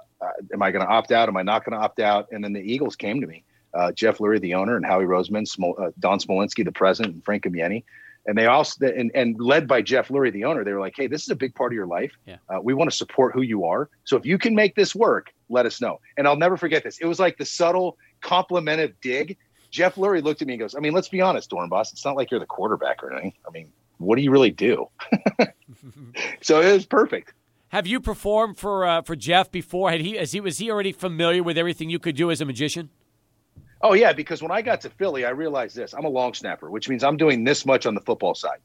[0.53, 1.29] am I going to opt out?
[1.29, 2.29] Am I not going to opt out?
[2.31, 3.45] And then the Eagles came to me,
[3.75, 7.25] uh, Jeff Lurie, the owner, and Howie Roseman, Smol- uh, Don Smolenski, the president, and
[7.25, 7.85] Frank Kamienny.
[8.27, 11.07] And they also, and, and led by Jeff Lurie, the owner, they were like, hey,
[11.07, 12.13] this is a big part of your life.
[12.27, 12.37] Yeah.
[12.49, 13.89] Uh, we want to support who you are.
[14.05, 16.01] So if you can make this work, let us know.
[16.17, 16.99] And I'll never forget this.
[16.99, 19.37] It was like the subtle complimentive dig.
[19.71, 21.93] Jeff Lurie looked at me and goes, I mean, let's be honest, Dorenbos.
[21.93, 23.35] It's not like you're the quarterback or anything.
[23.47, 24.89] I mean, what do you really do?
[26.41, 27.33] so it was perfect.
[27.69, 29.91] Have you performed for uh, for Jeff before?
[29.91, 32.91] Had he, he was he already familiar with everything you could do as a magician?
[33.89, 36.69] Oh yeah, because when I got to Philly, I realized this: I'm a long snapper,
[36.69, 38.59] which means I'm doing this much on the football side.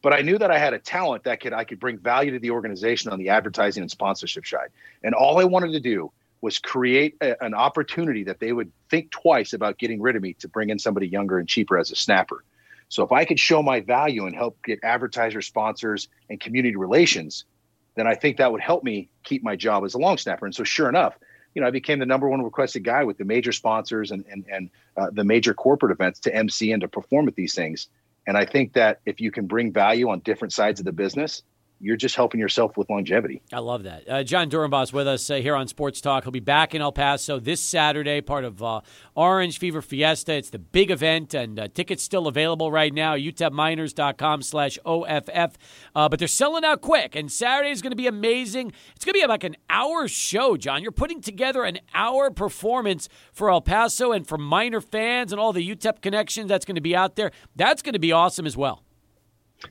[0.00, 2.38] But I knew that I had a talent that could I could bring value to
[2.38, 4.70] the organization on the advertising and sponsorship side.
[5.02, 9.10] And all I wanted to do was create a, an opportunity that they would think
[9.10, 11.96] twice about getting rid of me to bring in somebody younger and cheaper as a
[11.96, 12.42] snapper.
[12.88, 17.44] So if I could show my value and help get advertiser sponsors and community relations,
[17.96, 20.46] then I think that would help me keep my job as a long snapper.
[20.46, 21.18] And so sure enough,
[21.54, 24.44] you know, I became the number one requested guy with the major sponsors and and
[24.50, 27.88] and uh, the major corporate events to MC and to perform at these things.
[28.26, 31.42] And I think that if you can bring value on different sides of the business,
[31.84, 33.42] you're just helping yourself with longevity.
[33.52, 34.08] I love that.
[34.08, 36.24] Uh, Jon Dorenbos with us uh, here on Sports Talk.
[36.24, 38.80] He'll be back in El Paso this Saturday, part of uh,
[39.14, 40.32] Orange Fever Fiesta.
[40.32, 43.14] It's the big event, and uh, tickets still available right now.
[43.14, 45.58] UTEPminers.com slash OFF.
[45.94, 48.72] Uh, but they're selling out quick, and Saturday is going to be amazing.
[48.96, 50.82] It's going to be like an hour show, Jon.
[50.82, 55.52] You're putting together an hour performance for El Paso and for Miner fans and all
[55.52, 57.30] the UTEP connections that's going to be out there.
[57.54, 58.83] That's going to be awesome as well.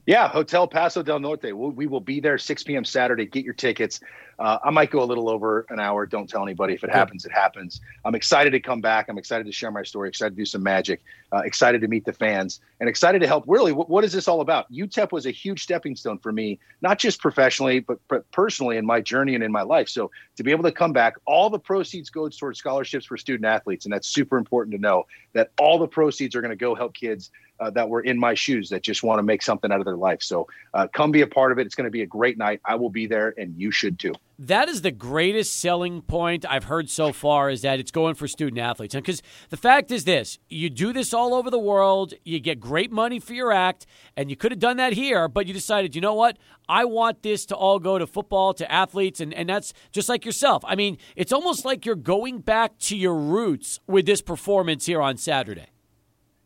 [0.06, 1.56] Yeah, Hotel Paso del Norte.
[1.56, 2.86] We'll, we will be there 6 p.m.
[2.86, 3.26] Saturday.
[3.26, 4.00] Get your tickets.
[4.40, 6.06] Uh, I might go a little over an hour.
[6.06, 6.74] Don't tell anybody.
[6.74, 7.80] If it happens, it happens.
[8.04, 9.08] I'm excited to come back.
[9.08, 10.10] I'm excited to share my story.
[10.10, 11.02] Excited to do some magic.
[11.32, 13.44] Uh, excited to meet the fans and excited to help.
[13.48, 14.72] Really, what, what is this all about?
[14.72, 18.00] UTEP was a huge stepping stone for me, not just professionally, but
[18.32, 19.88] personally in my journey and in my life.
[19.88, 23.46] So to be able to come back, all the proceeds go towards scholarships for student
[23.46, 26.76] athletes, and that's super important to know that all the proceeds are going to go
[26.76, 27.32] help kids
[27.64, 29.96] uh, that were in my shoes that just want to make something out of their
[29.96, 30.22] life.
[30.22, 31.66] So uh, come be a part of it.
[31.66, 32.60] It's going to be a great night.
[32.66, 34.14] I will be there, and you should too.
[34.38, 38.28] That is the greatest selling point I've heard so far is that it's going for
[38.28, 38.96] student athletes.
[38.96, 42.92] Because the fact is this you do this all over the world, you get great
[42.92, 43.86] money for your act,
[44.18, 46.38] and you could have done that here, but you decided, you know what?
[46.68, 50.26] I want this to all go to football, to athletes, and, and that's just like
[50.26, 50.64] yourself.
[50.66, 55.02] I mean, it's almost like you're going back to your roots with this performance here
[55.02, 55.68] on Saturday.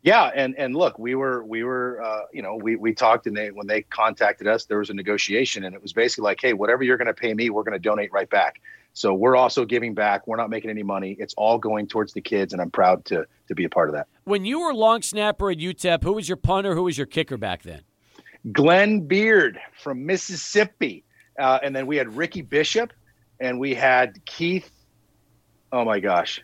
[0.02, 3.36] Yeah, and and look, we were we were uh, you know we we talked and
[3.36, 6.52] they when they contacted us, there was a negotiation, and it was basically like, hey,
[6.52, 8.60] whatever you're going to pay me, we're going to donate right back.
[8.92, 10.26] So we're also giving back.
[10.26, 11.16] We're not making any money.
[11.18, 13.94] It's all going towards the kids, and I'm proud to to be a part of
[13.96, 14.06] that.
[14.24, 16.74] When you were long snapper at UTEP, who was your punter?
[16.74, 17.82] Who was your kicker back then?
[18.52, 21.04] Glenn Beard from Mississippi,
[21.38, 22.92] uh, and then we had Ricky Bishop,
[23.40, 24.70] and we had Keith.
[25.72, 26.42] Oh my gosh,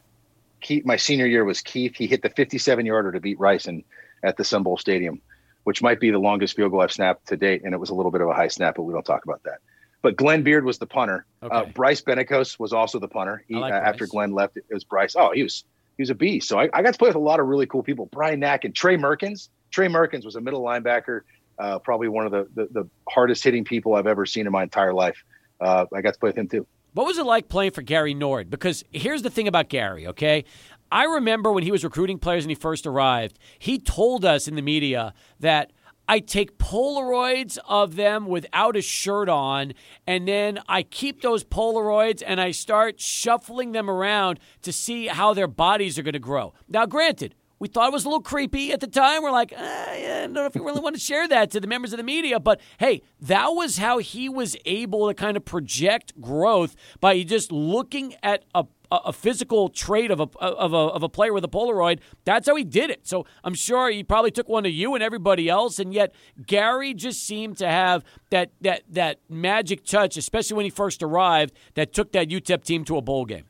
[0.65, 1.95] Keith, my senior year was Keith.
[1.95, 3.85] He hit the 57 yarder to beat Ryson
[4.23, 5.21] at the Sun Bowl Stadium,
[5.65, 7.63] which might be the longest field goal I've snapped to date.
[7.65, 9.43] And it was a little bit of a high snap, but we don't talk about
[9.45, 9.59] that.
[10.01, 11.27] But Glenn Beard was the punter.
[11.43, 11.57] Uh, okay.
[11.57, 13.45] Uh, Bryce Benecos was also the punter.
[13.47, 15.15] He, like uh, after Glenn left, it was Bryce.
[15.17, 15.65] Oh, he was
[15.97, 16.49] he was a beast.
[16.49, 18.07] So I, I, got to play with a lot of really cool people.
[18.07, 19.49] Brian Knack and Trey Merkins.
[19.71, 21.21] Trey Merkins was a middle linebacker,
[21.59, 24.65] uh, probably one of the, the, the hardest hitting people I've ever seen in my
[24.65, 25.23] entire life.
[25.61, 26.67] Uh, I got to play with him too.
[26.95, 28.49] What was it like playing for Gary Nord?
[28.49, 30.45] Because here's the thing about Gary, okay?
[30.93, 34.55] I remember when he was recruiting players and he first arrived, he told us in
[34.55, 35.73] the media that
[36.07, 39.73] I take Polaroids of them without a shirt on,
[40.07, 45.35] and then I keep those Polaroids and I start shuffling them around to see how
[45.35, 46.55] their bodies are going to grow.
[46.69, 47.35] Now, granted,
[47.65, 49.23] we thought it was a little creepy at the time.
[49.23, 51.67] We're like, eh, I don't know if we really want to share that to the
[51.67, 52.39] members of the media.
[52.39, 57.51] But hey, that was how he was able to kind of project growth by just
[57.51, 61.49] looking at a a physical trait of a, of a of a player with a
[61.49, 62.01] Polaroid.
[62.27, 63.09] That's how he did it.
[63.09, 66.15] So I'm sure he probably took one of you and everybody else, and yet
[66.47, 71.55] Gary just seemed to have that that that magic touch, especially when he first arrived,
[71.77, 73.47] that took that UTEP team to a bowl game.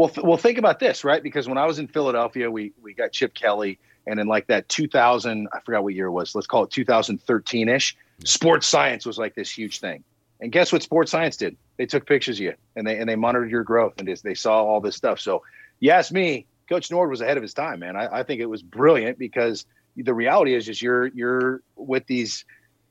[0.00, 1.22] Well, th- well, think about this, right?
[1.22, 4.66] Because when I was in Philadelphia, we we got Chip Kelly, and in like that
[4.70, 6.34] 2000, I forgot what year it was.
[6.34, 7.94] Let's call it 2013 ish.
[8.24, 10.02] Sports science was like this huge thing,
[10.40, 10.82] and guess what?
[10.82, 11.54] Sports science did.
[11.76, 14.64] They took pictures of you, and they and they monitored your growth, and they saw
[14.64, 15.20] all this stuff.
[15.20, 15.42] So,
[15.80, 17.94] you ask me, Coach Nord was ahead of his time, man.
[17.94, 19.66] I, I think it was brilliant because
[19.98, 22.46] the reality is, just you're you're with these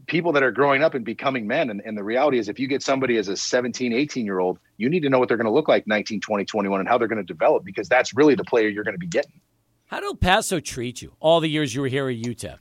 [0.09, 1.69] people that are growing up and becoming men.
[1.69, 4.59] And, and, the reality is, if you get somebody as a 17, 18 year old,
[4.77, 6.97] you need to know what they're going to look like 19, 20, 21 and how
[6.97, 9.39] they're going to develop because that's really the player you're going to be getting.
[9.85, 12.57] How did El Paso treat you all the years you were here at UTEP?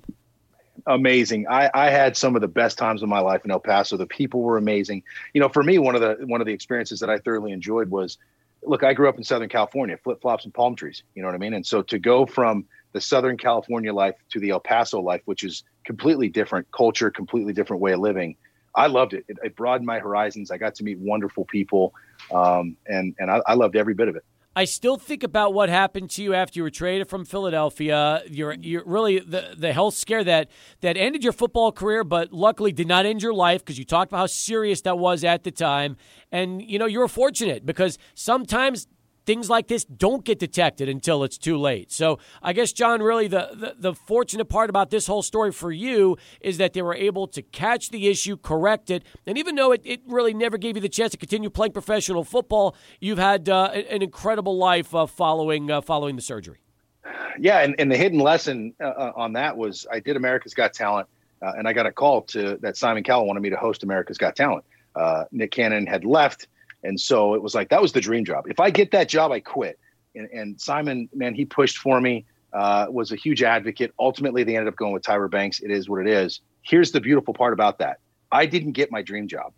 [0.86, 1.46] Amazing.
[1.48, 3.96] I, I had some of the best times of my life in El Paso.
[3.96, 5.02] The people were amazing.
[5.34, 7.90] You know, for me, one of the one of the experiences that I thoroughly enjoyed
[7.90, 8.16] was,
[8.62, 11.02] look, I grew up in Southern California, flip flops and palm trees.
[11.14, 11.54] You know what I mean?
[11.54, 15.44] And so to go from the Southern California life to the El Paso life, which
[15.44, 18.36] is completely different culture, completely different way of living.
[18.74, 19.24] I loved it.
[19.28, 20.50] It, it broadened my horizons.
[20.50, 21.94] I got to meet wonderful people,
[22.32, 24.24] um, and and I, I, loved every bit of it.
[24.54, 28.22] I still think about what happened to you after you were traded from Philadelphia.
[28.28, 30.48] You're you're really the the health scare that
[30.80, 34.10] that ended your football career, but luckily did not end your life because you talked
[34.10, 35.96] about how serious that was at the time.
[36.30, 38.86] And you know you were fortunate because sometimes
[39.28, 41.92] things like this don't get detected until it's too late.
[41.92, 45.70] So I guess, Jon, really the, the, the, fortunate part about this whole story for
[45.70, 49.72] you is that they were able to catch the issue, correct it, and even though
[49.72, 53.50] it, it really never gave you the chance to continue playing professional football, you've had
[53.50, 56.60] uh, an incredible life uh, following uh, following the surgery.
[57.38, 60.72] Yeah, and, and the hidden lesson uh, uh, on that was I did America's Got
[60.72, 61.06] Talent,
[61.42, 64.16] uh, and I got a call to that Simon Cowell wanted me to host America's
[64.16, 64.64] Got Talent.
[65.32, 66.48] Nick Cannon had left
[66.82, 68.46] and so it was like that was the dream job.
[68.48, 69.78] If I get that job, I quit.
[70.14, 72.24] And, and Simon, man, he pushed for me.
[72.50, 73.92] Uh, was a huge advocate.
[73.98, 75.60] Ultimately, they ended up going with Tyra Banks.
[75.60, 76.40] It is what it is.
[76.62, 77.98] Here's the beautiful part about that:
[78.32, 79.52] I didn't get my dream job,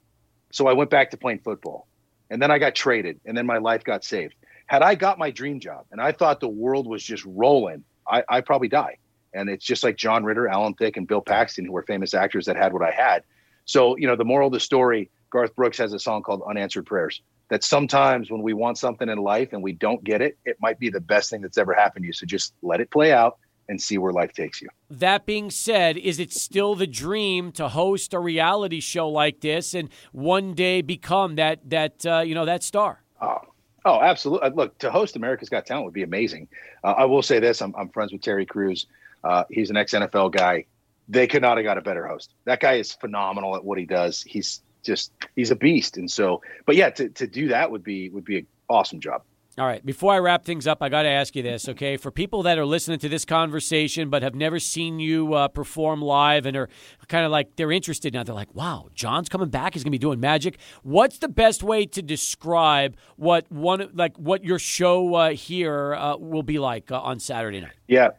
[0.51, 1.87] so I went back to playing football,
[2.31, 4.35] and then I got traded, and then my life got saved.
[4.67, 8.25] Had I got my dream job, and I thought the world was just rolling, I,
[8.29, 8.99] I probably die.
[9.33, 12.47] And it's just like John Ritter, Alan Thicke, and Bill Paxton, who were famous actors
[12.47, 13.23] that had what I had.
[13.65, 16.87] So, you know, the moral of the story Garth Brooks has a song called Unanswered
[16.87, 17.23] Prayers.
[17.49, 20.79] That sometimes when we want something in life and we don't get it, it might
[20.79, 22.13] be the best thing that's ever happened to you.
[22.13, 23.39] So just let it play out
[23.71, 24.69] and see where life takes you.
[24.91, 29.75] That being said, is it still the dream to host a reality show like this
[29.75, 33.03] and one day become that that uh, you know that star?
[33.23, 33.39] Oh,
[33.85, 34.49] oh, absolutely.
[34.49, 36.49] Uh, look, to host America's Got Talent would be amazing.
[36.83, 38.87] Uh, I will say this: I'm, I'm friends with Terry Crews.
[39.23, 40.67] Uh, he's an ex NFL guy.
[41.09, 42.35] They could not have got a better host.
[42.45, 44.23] That guy is phenomenal at what he does.
[44.23, 45.97] He's just he's a beast.
[45.97, 49.23] And so, but yeah, to, to do that would be would be an awesome job.
[49.59, 49.85] All right.
[49.85, 51.97] Before I wrap things up, I got to ask you this, okay?
[51.97, 56.01] For people that are listening to this conversation but have never seen you uh, perform
[56.01, 56.69] live and are
[57.09, 59.75] kind of like they're interested now, they're like, "Wow, Jon's coming back.
[59.75, 64.17] He's going to be doing magic." What's the best way to describe what one like
[64.17, 67.75] what your show uh, here uh, will be like uh, on Saturday night?
[67.89, 68.11] Yeah,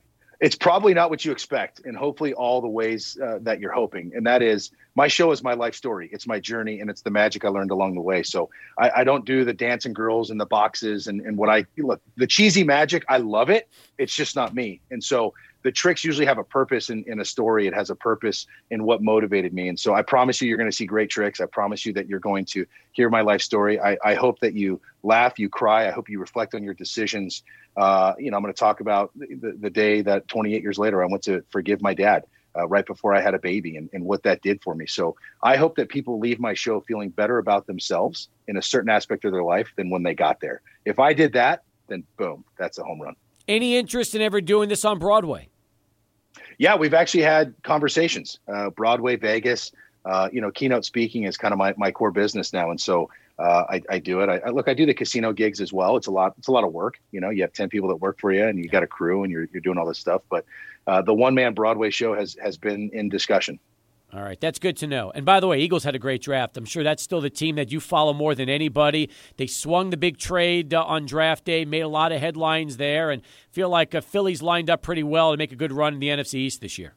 [0.42, 4.12] it's probably not what you expect, and hopefully all the ways uh, that you're hoping.
[4.16, 6.10] And that is, my show is my life story.
[6.12, 8.24] It's my journey, and it's the magic I learned along the way.
[8.24, 11.66] So I, I don't do the dancing girls and the boxes and, and what I
[11.78, 13.06] look the cheesy magic.
[13.08, 13.70] I love it.
[14.00, 14.82] It's just not me.
[14.90, 17.68] And so the tricks usually have a purpose in, in a story.
[17.68, 19.68] It has a purpose in what motivated me.
[19.68, 21.40] And so I promise you, you're going to see great tricks.
[21.40, 23.80] I promise you that you're going to hear my life story.
[23.80, 25.88] I, I hope that you laugh, you cry.
[25.88, 27.44] I hope you reflect on your decisions
[27.78, 31.02] uh, you know, I'm going to talk about the, the, day that 28 years later
[31.02, 34.04] I went to forgive my dad uh, right before I had a baby and, and
[34.04, 34.86] what that did for me.
[34.88, 38.90] So I hope that people leave my show feeling better about themselves in a certain
[38.90, 40.62] aspect of their life than when they got there.
[40.86, 43.16] If I did that, then boom, that's a home run.
[43.48, 45.50] Any interest in ever doing this on Broadway?
[46.58, 48.40] Yeah, we've actually had conversations.
[48.48, 49.72] Uh, Broadway, Vegas.
[50.04, 53.10] Uh, you know, keynote speaking is kind of my, my core business now, and so
[53.42, 54.30] uh, I, I, do it.
[54.30, 54.68] I, I, look.
[54.68, 55.98] I do the casino gigs as well.
[55.98, 56.36] It's a lot.
[56.38, 57.00] It's a lot of work.
[57.12, 59.24] You know, you have ten people that work for you, and you got a crew,
[59.24, 60.22] and you're you're doing all this stuff.
[60.30, 60.46] But
[60.86, 63.60] uh, the one man Broadway show has has been in discussion.
[64.14, 65.10] All right, that's good to know.
[65.16, 66.58] And by the way, Eagles had a great draft.
[66.58, 69.10] I'm sure that's still the team that you follow more than anybody.
[69.38, 73.10] They swung the big trade uh, on draft day, made a lot of headlines there,
[73.10, 73.22] and
[73.52, 76.10] feel like uh, Philly's lined up pretty well to make a good run in the
[76.10, 76.94] NFC East this year.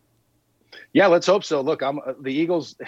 [0.92, 1.60] Yeah, let's hope so.
[1.60, 2.76] Look, I'm uh, the Eagles.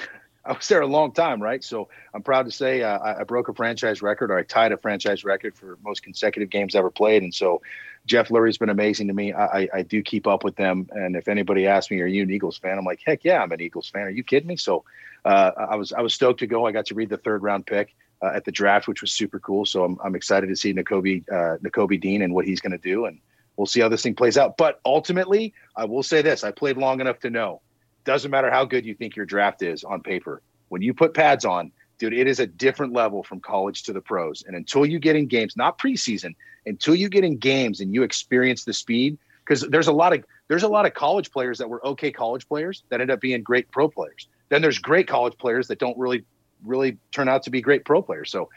[0.46, 1.62] I was there a long time, right?
[1.62, 4.76] So I'm proud to say uh, I, broke a franchise record, or I tied a
[4.76, 7.22] franchise record for most consecutive games ever played.
[7.22, 7.62] And so
[8.06, 9.32] Jeff Lurie's been amazing to me.
[9.32, 10.88] I, I, do keep up with them.
[10.92, 13.50] And if anybody asks me, "Are you an Eagles fan?" I'm like, "Heck yeah, I'm
[13.50, 14.56] an Eagles fan." Are you kidding me?
[14.56, 14.84] So
[15.24, 16.66] uh, I was I was stoked to go.
[16.66, 19.40] I got to read the third round pick uh, at the draft, which was super
[19.40, 19.66] cool.
[19.66, 23.06] So I'm I'm excited to see Nakobe uh, Dean and what he's going to do,
[23.06, 23.18] and
[23.56, 24.56] we'll see how this thing plays out.
[24.56, 27.60] But ultimately, I will say this: I played long enough to know.
[28.06, 30.40] Doesn't matter how good you think your draft is on paper.
[30.68, 34.00] When you put pads on, dude, it is a different level from college to the
[34.00, 34.44] pros.
[34.46, 36.34] And until you get in games, not preseason,
[36.64, 40.24] until you get in games and you experience the speed, because there's a lot of
[40.48, 43.42] there's a lot of college players that were okay college players that end up being
[43.42, 44.28] great pro players.
[44.48, 46.24] Then there's great college players that don't really
[46.64, 48.30] really turn out to be great pro players.
[48.30, 48.48] So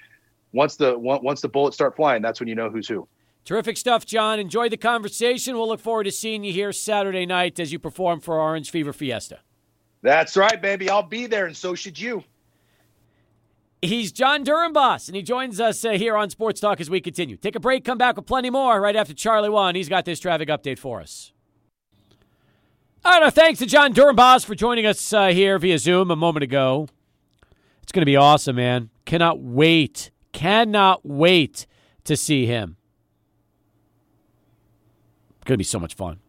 [0.54, 3.08] once the once the bullets start flying, that's when you know who's who.
[3.50, 4.40] Terrific stuff, Jon.
[4.40, 5.56] Enjoy the conversation.
[5.56, 8.94] We'll look forward to seeing you here Saturday night as you perform for Orange Fever
[8.94, 9.40] Fiesta.
[10.04, 10.88] That's right, baby.
[10.88, 12.24] I'll be there, and so should you.
[13.82, 17.38] He's Jon Dorenbos, and he joins us uh, here on Sports Talk as we continue.
[17.38, 19.74] Take a break, come back with plenty more right after Charlie One.
[19.74, 21.34] He's got this traffic update for us.
[23.04, 26.44] All right, thanks to Jon Dorenbos for joining us uh, here via Zoom a moment
[26.44, 26.88] ago.
[27.82, 28.92] It's going to be awesome, man.
[29.06, 30.12] Cannot wait.
[30.34, 31.66] Cannot wait
[32.04, 32.76] to see him.
[35.50, 36.20] Going to be so much fun.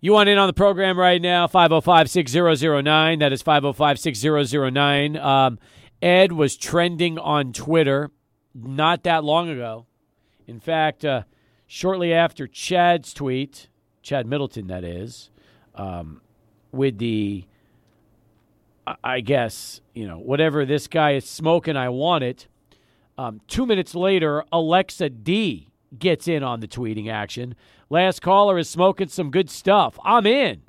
[0.00, 3.18] You want in on the program right now, 505 6009.
[3.18, 5.16] That is 505 6009.
[5.18, 5.58] Um,
[6.00, 8.10] Ed was trending on Twitter
[8.54, 9.84] not that long ago.
[10.46, 11.24] In fact, uh,
[11.66, 13.68] shortly after Chad's tweet,
[14.00, 15.28] Chad Middleton, that is,
[15.74, 16.22] um,
[16.72, 17.44] with the,
[19.04, 22.48] I guess, you know, whatever this guy is smoking, I want it.
[23.18, 27.54] Um, two minutes later, Alexa D gets in on the tweeting action.
[27.90, 29.98] Last caller is smoking some good stuff.
[30.04, 30.62] I'm in.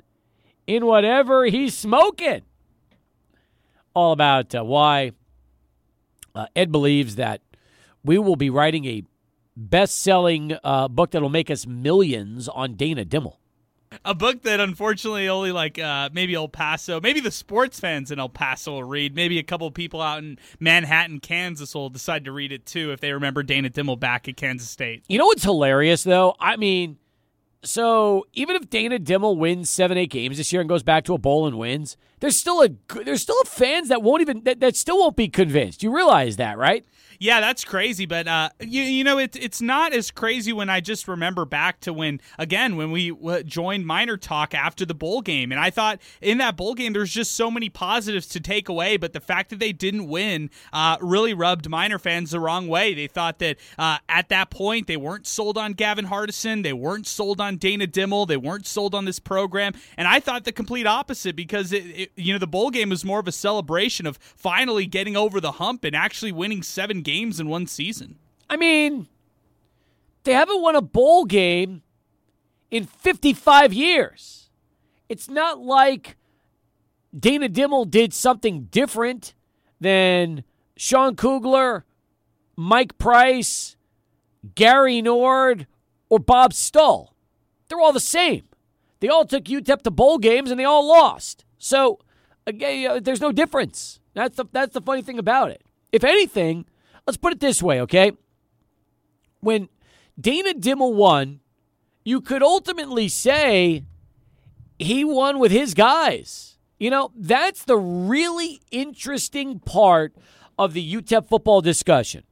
[0.66, 2.42] In whatever he's smoking.
[3.94, 5.12] All about uh, why
[6.34, 7.42] uh, Ed believes that
[8.04, 9.02] we will be writing a
[9.56, 13.36] best selling uh, book that will make us millions on Dana Dimel.
[14.04, 18.20] A book that unfortunately only like uh, maybe El Paso, maybe the sports fans in
[18.20, 19.16] El Paso will read.
[19.16, 23.00] Maybe a couple people out in Manhattan, Kansas will decide to read it too if
[23.00, 25.02] they remember Dana Dimel back at Kansas State.
[25.08, 26.36] You know what's hilarious though?
[26.38, 26.98] I mean,
[27.64, 31.14] so even if Dana Dimel wins seven, eight games this year and goes back to
[31.14, 32.68] a bowl and wins, there's still a
[33.04, 35.82] there's still fans that won't even that, that still won't be convinced.
[35.82, 36.84] You realize that, right?
[37.22, 38.06] Yeah, that's crazy.
[38.06, 41.78] But uh, you you know it's it's not as crazy when I just remember back
[41.80, 45.68] to when again when we w- joined Miner Talk after the bowl game, and I
[45.68, 49.20] thought in that bowl game there's just so many positives to take away, but the
[49.20, 52.94] fact that they didn't win uh, really rubbed Miner fans the wrong way.
[52.94, 57.06] They thought that uh, at that point they weren't sold on Gavin Hardison, they weren't
[57.06, 60.86] sold on Dana Dimel, they weren't sold on this program, and I thought the complete
[60.86, 64.16] opposite because it, it you know the bowl game was more of a celebration of
[64.16, 68.16] finally getting over the hump and actually winning seven games games in one season.
[68.48, 69.08] I mean,
[70.24, 71.82] they haven't won a bowl game
[72.70, 74.50] in 55 years.
[75.08, 76.16] It's not like
[77.18, 79.34] Dana Dimel did something different
[79.80, 80.44] than
[80.76, 81.84] Sean Kugler,
[82.56, 83.76] Mike Price,
[84.54, 85.66] Gary Nord,
[86.08, 87.14] or Bob Stull.
[87.68, 88.44] They're all the same.
[89.00, 91.44] They all took UTEP to bowl games and they all lost.
[91.58, 91.98] So,
[92.46, 94.00] again, there's no difference.
[94.14, 95.62] That's the, that's the funny thing about it.
[95.90, 96.66] If anything,
[97.10, 98.12] Let's put it this way, okay?
[99.40, 99.68] When
[100.20, 101.40] Dana Dimel won,
[102.04, 103.84] you could ultimately say
[104.78, 106.56] he won with his guys.
[106.78, 110.14] You know, that's the really interesting part
[110.56, 112.22] of the UTEP football discussion.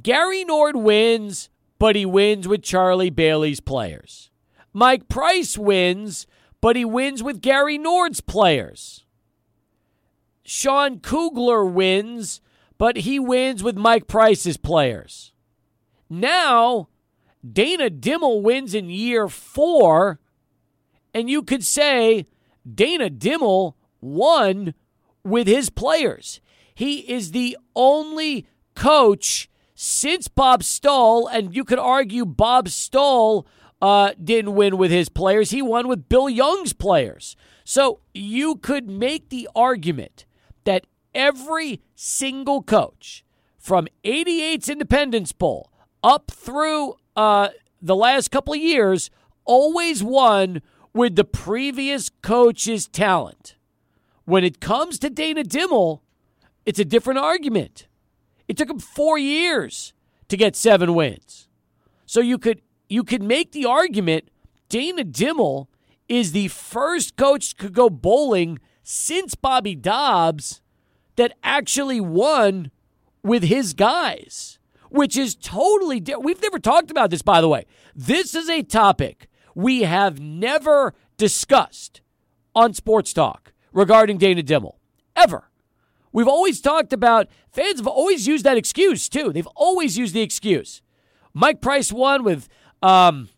[0.00, 1.48] Gary Nord wins,
[1.80, 4.30] but he wins with Charlie Bailey's players.
[4.72, 6.28] Mike Price wins,
[6.60, 9.04] but he wins with Gary Nord's players.
[10.44, 12.40] Sean Kugler wins,
[12.78, 15.32] but he wins with Mike Price's players.
[16.08, 16.88] Now,
[17.50, 20.20] Dana Dimel wins in year four,
[21.14, 22.26] and you could say
[22.72, 24.74] Dana Dimel won
[25.24, 26.40] with his players.
[26.74, 33.46] He is the only coach since Bob Stull, and you could argue Bob Stull
[33.80, 35.50] uh, didn't win with his players.
[35.50, 37.36] He won with Bill Young's players.
[37.64, 40.25] So you could make the argument
[41.16, 43.24] every single coach
[43.58, 45.72] from 88's Independence Bowl
[46.04, 47.48] up through uh,
[47.82, 49.10] the last couple of years
[49.44, 50.62] always won
[50.92, 53.56] with the previous coach's talent.
[54.24, 56.00] When it comes to Dana Dimel,
[56.64, 57.88] it's a different argument.
[58.46, 59.92] It took him four years
[60.28, 61.48] to get seven wins.
[62.04, 64.30] So you could you could make the argument
[64.68, 65.66] Dana Dimel
[66.08, 70.60] is the first coach to go bowling since Bobby Dobbs
[71.16, 72.70] that actually won
[73.22, 74.58] with his guys,
[74.90, 76.24] which is totally different.
[76.24, 77.66] We've never talked about this, by the way.
[77.94, 82.00] This is a topic we have never discussed
[82.54, 84.76] on Sports Talk regarding Dana Dimel,
[85.14, 85.50] ever.
[86.12, 89.32] We've always talked about, fans have always used that excuse, too.
[89.32, 90.80] They've always used the excuse.
[91.34, 92.48] Mike Price won with
[92.82, 93.28] um,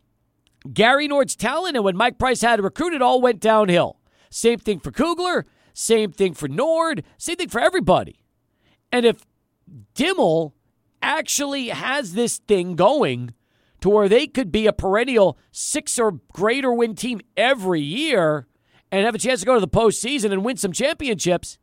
[0.73, 3.99] Gary Nord's talent, and when Mike Price had to recruit, it all went downhill.
[4.31, 5.47] Same thing for Kugler,
[5.79, 8.25] same thing for Nord, same thing for everybody.
[8.91, 9.25] And if
[9.95, 10.53] Dimel
[11.01, 13.33] actually has this thing going
[13.81, 18.49] to where they could be a perennial six or greater win team every year
[18.91, 21.59] and have a chance to go to the postseason and win some championships,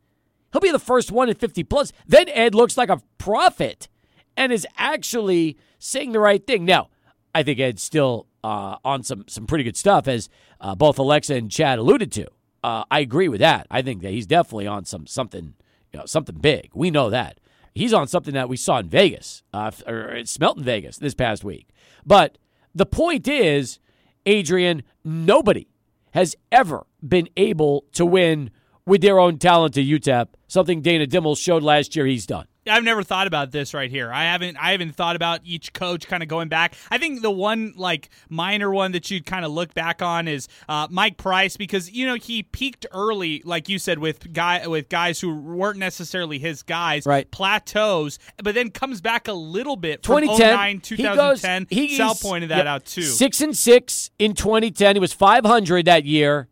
[0.50, 1.92] he'll be the first one at 50 plus.
[2.06, 3.86] Then Ed looks like a prophet
[4.34, 6.64] and is actually saying the right thing.
[6.64, 6.88] Now,
[7.34, 11.34] I think Ed's still uh, on some some pretty good stuff, as uh, both Alexa
[11.34, 12.28] and Chad alluded to.
[12.66, 13.68] Uh, I agree with that.
[13.70, 15.54] I think that he's definitely on some something,
[15.92, 16.70] you know, something big.
[16.74, 17.38] We know that
[17.76, 21.44] he's on something that we saw in Vegas, uh, or smelt in Vegas this past
[21.44, 21.68] week.
[22.04, 22.38] But
[22.74, 23.78] the point is,
[24.24, 25.68] Adrian, nobody
[26.10, 28.50] has ever been able to win
[28.86, 30.28] with their own talent to UTEP.
[30.48, 32.46] Something Dana Dimel showed last year he's done.
[32.68, 34.12] I've never thought about this right here.
[34.12, 36.74] I haven't I haven't thought about each coach kind of going back.
[36.90, 40.48] I think the one like minor one that you'd kind of look back on is
[40.68, 44.88] uh, Mike Price because you know he peaked early, like you said, with guy with
[44.88, 47.30] guys who weren't necessarily his guys, right?
[47.30, 50.02] Plateaus, but then comes back a little bit.
[50.02, 51.66] 2010, 2010.
[51.68, 53.02] He, goes, he Sal pointed that yep, out too.
[53.02, 54.96] Six and six in 2010.
[54.96, 56.48] He was 500 that year,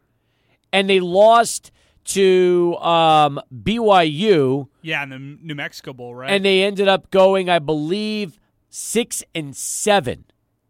[0.72, 1.72] and they lost
[2.04, 4.68] to um, BYU.
[4.82, 6.30] Yeah, in the New Mexico Bowl, right?
[6.30, 8.38] And they ended up going, I believe,
[8.68, 10.24] six and seven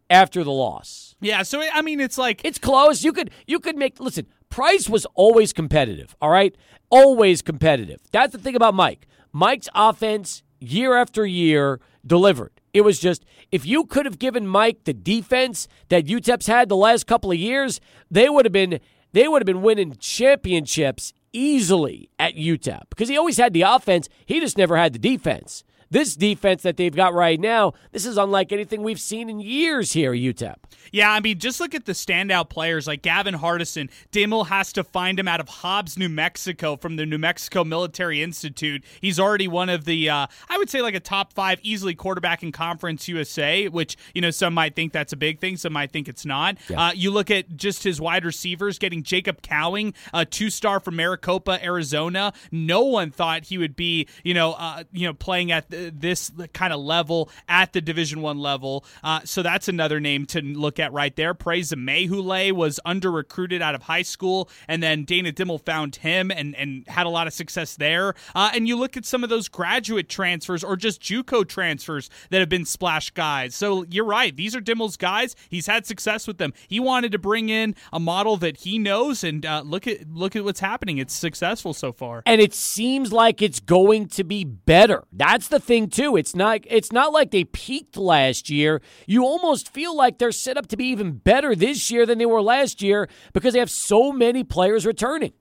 [0.09, 1.15] after the loss.
[1.21, 3.03] Yeah, so I mean, it's like it's close.
[3.03, 4.27] You could you could make listen.
[4.49, 6.15] Price was always competitive.
[6.21, 6.55] All right,
[6.89, 7.99] always competitive.
[8.11, 9.07] That's the thing about Mike.
[9.33, 12.51] Mike's offense year after year delivered.
[12.73, 16.75] It was just if you could have given Mike the defense that UTEP's had the
[16.75, 17.79] last couple of years,
[18.11, 18.79] they would have been
[19.13, 24.09] they would have been winning championships easily at UTEP because he always had the offense.
[24.25, 25.63] He just never had the defense.
[25.95, 29.93] This defense that they've got right now, this is unlike anything we've seen in years
[29.93, 30.55] here at UTEP.
[30.91, 33.89] Yeah, I mean, just look at the standout players like Gavin Hardison.
[34.11, 38.21] Dimel has to find him out of Hobbs, New Mexico, from the New Mexico Military
[38.21, 38.83] Institute.
[38.99, 42.43] He's already one of the, uh, I would say, like a top five easily quarterback
[42.43, 45.93] in Conference USA, which, you know, some might think that's a big thing, some might
[45.93, 46.57] think it's not.
[46.67, 46.87] Yeah.
[46.87, 50.97] Uh, you look at just his wide receivers, getting Jacob Cowing, a two star from
[50.97, 52.33] Maricopa, Arizona.
[52.51, 56.73] No one thought he would be, you know, uh, you know, playing at this kind
[56.73, 58.85] of level at the Division One level.
[59.03, 61.33] Uh, so that's another name to look at right there.
[61.33, 66.31] Praise Amaewhule was under recruited out of high school, and then Dana Dimel found him
[66.31, 68.13] and, and had a lot of success there.
[68.33, 72.39] Uh, and you look at some of those graduate transfers or just JUCO transfers that
[72.39, 73.55] have been splash guys.
[73.55, 75.35] So you're right; these are Dimel's guys.
[75.49, 76.53] He's had success with them.
[76.67, 80.35] He wanted to bring in a model that he knows, and uh, look at look
[80.35, 80.97] at what's happening.
[80.97, 85.03] It's successful so far, and it seems like it's going to be better.
[85.11, 86.15] That's the thing too.
[86.15, 88.81] It's not it's not like they peaked last year.
[89.05, 92.25] You almost feel like they're set up to be even better this year than they
[92.25, 95.33] were last year because they have so many players returning.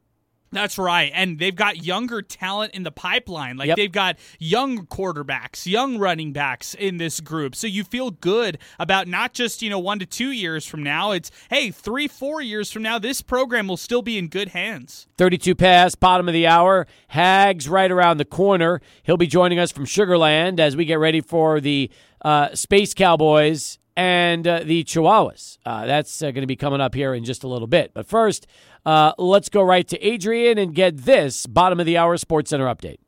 [0.55, 1.11] That's right.
[1.15, 3.57] And they've got younger talent in the pipeline.
[3.57, 3.77] Like yep.
[3.77, 7.55] they've got young quarterbacks, young running backs in this group.
[7.57, 11.11] So you feel good about not just, you know, one to two years from now.
[11.11, 15.09] It's, hey, three, four years from now, this program will still be in good hands.
[15.19, 16.87] 32 pass, bottom of the hour.
[17.09, 18.81] Hags right around the corner.
[19.03, 21.91] He'll be joining us from Sugarland as we get ready for the
[22.25, 25.59] uh, Space Cowboys and uh, the Chihuahuas.
[25.65, 27.93] Uh, that's uh, going to be coming up here in just a little bit.
[27.95, 28.47] But first,
[28.85, 32.67] uh, let's go right to Adrian and get this bottom of the hour Sports Center
[32.67, 32.99] update.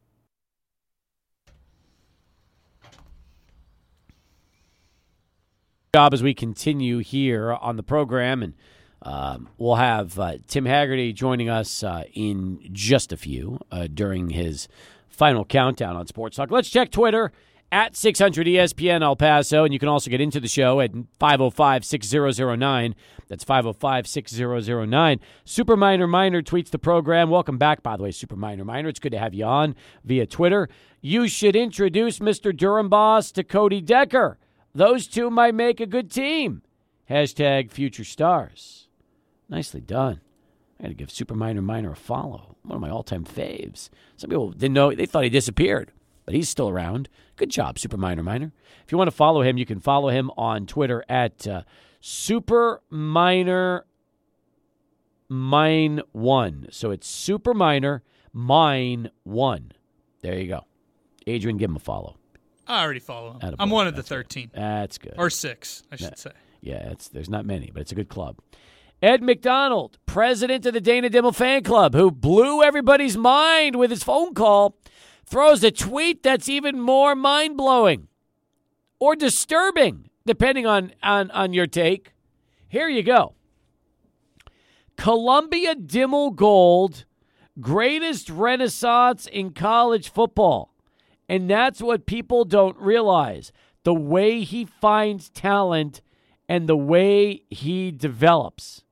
[5.95, 8.55] Job as we continue here on the program, and
[9.01, 13.59] um, we'll have uh, Tim Haggerty joining us uh, in just a few
[13.95, 14.68] during his
[15.09, 16.51] final countdown on Sports Talk.
[16.51, 17.32] Let's check Twitter
[17.71, 19.64] at 600 ESPN El Paso.
[19.64, 22.95] And you can also get into the show at 505 6009.
[23.29, 25.21] That's 505 6009.
[25.45, 27.31] Super Miner Miner tweets the program.
[27.31, 28.89] Welcome back, by the way, Super Miner Miner.
[28.89, 30.69] It's good to have you on via Twitter.
[31.01, 32.53] You should introduce Mr.
[32.53, 34.39] Dorenbos to Cody Decker.
[34.75, 36.62] Those two might make a good team.
[37.09, 38.89] Hashtag future stars.
[39.49, 40.21] Nicely done.
[40.79, 42.57] I got to give Super Miner Miner a follow.
[42.62, 43.89] One of my all time faves.
[44.17, 45.93] Some people didn't know, they thought he disappeared,
[46.27, 47.09] but he's still around.
[47.37, 48.53] Good job, Super Miner Miner.
[48.85, 51.62] If you want to follow him, you can follow him on Twitter at uh,
[52.01, 53.87] Super Minor
[55.29, 56.66] Mine One.
[56.70, 58.03] So it's Super Minor
[58.33, 59.72] Mine One.
[60.22, 60.66] There you go.
[61.27, 62.16] Adrian, give him a follow.
[62.66, 63.41] I already follow him.
[63.41, 63.57] Attaboy.
[63.59, 64.14] I'm one of the That's good.
[64.16, 65.14] 13 That's good.
[65.16, 66.33] or six, I should say.
[66.61, 68.39] Yeah, it's, there's not many, but it's a good club.
[69.03, 74.03] Ed McDonald, president of the Dana Dimel fan club, who blew everybody's mind with his
[74.03, 74.74] phone call,
[75.27, 78.09] throws a tweet that's even more mind blowing
[78.99, 82.12] or disturbing, depending on, on, on your take.
[82.68, 83.35] Here you go
[84.97, 87.05] Columbia Dimel Gold,
[87.61, 90.72] greatest renaissance in college football.
[91.29, 93.53] And that's what people don't realize
[93.83, 96.01] the way he finds talent
[96.49, 98.85] and the way he develops.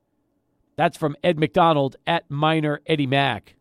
[0.76, 3.55] That's from Ed McDonald at Miner Eddie Mack.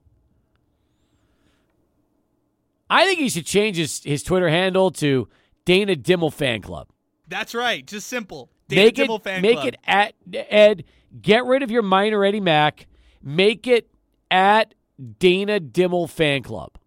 [2.94, 5.28] I think he should change his, his Twitter handle to
[5.66, 6.90] Dana Dimel Fan Club.
[7.28, 7.86] That's right.
[7.86, 8.50] Just simple.
[8.68, 9.68] Dana make Dimel it fan make club.
[9.68, 10.84] it at Ed.
[11.22, 12.88] Get rid of your Miner Eddie Mack.
[13.22, 13.90] Make it
[14.30, 14.76] at
[15.20, 16.78] Dana Dimel Fan Club.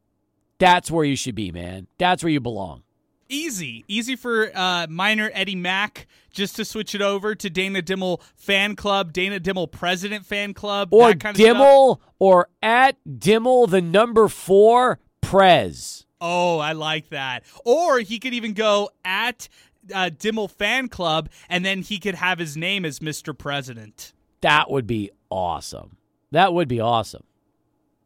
[0.59, 1.86] That's where you should be, man.
[1.98, 2.82] That's where you belong.
[3.28, 3.84] easy.
[3.88, 8.76] Easy for uh, miner Eddie Mack just to switch it over to Dana Dimel fan
[8.76, 11.57] club, Dana Dimel president fan club, Or that kind of stuff.
[11.57, 16.07] Dimel or at Dimel the number four Prez.
[16.20, 17.45] Oh, I like that.
[17.64, 19.49] Or he could even go at
[19.95, 23.37] uh, Dimel fan club, and then he could have his name as Mr.
[23.37, 24.12] President.
[24.41, 25.97] That would be awesome.
[26.31, 27.24] That would be awesome.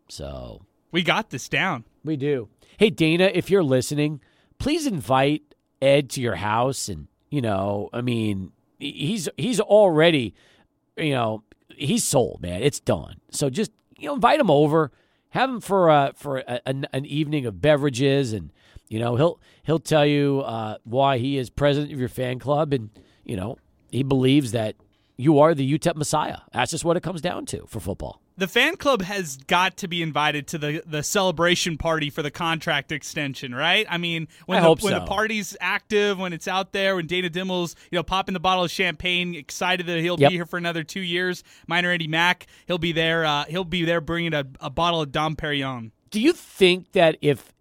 [0.09, 0.63] So
[0.93, 1.85] We got this down.
[2.05, 2.49] we do.
[2.79, 4.21] Hey Dana, if you're listening,
[4.59, 5.43] please invite
[5.83, 10.35] Ed to your house and you know, I mean, he's he's already,
[10.97, 11.45] you know,
[11.77, 12.63] he's sold, man.
[12.63, 13.21] It's done.
[13.31, 14.91] So just you know, invite him over,
[15.31, 18.51] have him for uh for a, an, an evening of beverages, and
[18.89, 22.73] you know he'll he'll tell you uh, why he is president of your fan club,
[22.73, 22.91] and
[23.25, 23.59] you know
[23.91, 24.77] he believes that
[25.17, 26.39] you are the UTEP Messiah.
[26.53, 28.20] That's just what it comes down to for football.
[28.41, 32.31] The fan club has got to be invited to the, the celebration party for the
[32.31, 33.85] contract extension, right?
[33.87, 35.01] I mean, when I the when so.
[35.01, 38.65] the party's active, when it's out there, when Dana Dimel's you know popping the bottle
[38.65, 40.31] of champagne, excited that he'll Yep.
[40.31, 41.45] be here for another two years.
[41.67, 43.27] Miner Eddie Mack, he'll be there.
[43.27, 45.91] Uh, he'll be there bringing a, a bottle of Dom Perignon.
[46.11, 47.53] Do you think that if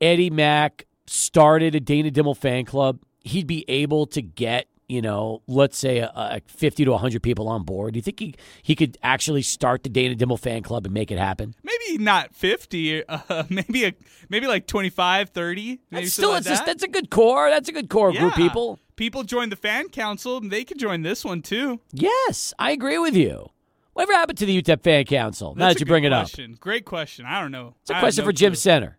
[0.00, 5.42] Eddie Mack started a Dana Dimel fan club, he'd be able to get, you know,
[5.46, 7.92] let's say a, a 50 to 100 people on board?
[7.92, 11.10] Do you think he, he could actually start the Dana Dimel fan club and make
[11.10, 11.54] it happen?
[11.62, 13.92] Maybe not fifty, uh, maybe a
[14.28, 15.62] maybe like 25, 30.
[15.62, 16.64] Maybe That's still, like that.
[16.66, 17.50] that's a good core.
[17.50, 18.80] That's a good core group of people.
[18.96, 21.80] People join the fan council, and they could join this one too.
[21.92, 23.50] Yes, I agree with you.
[23.92, 25.54] Whatever happened to the UTEP fan council?
[25.54, 26.56] now That's that a you bring it up, question.
[26.60, 27.26] Great question.
[27.26, 27.74] I don't know.
[27.82, 28.56] it's a I question no for Jim clue.
[28.56, 28.94] Senter.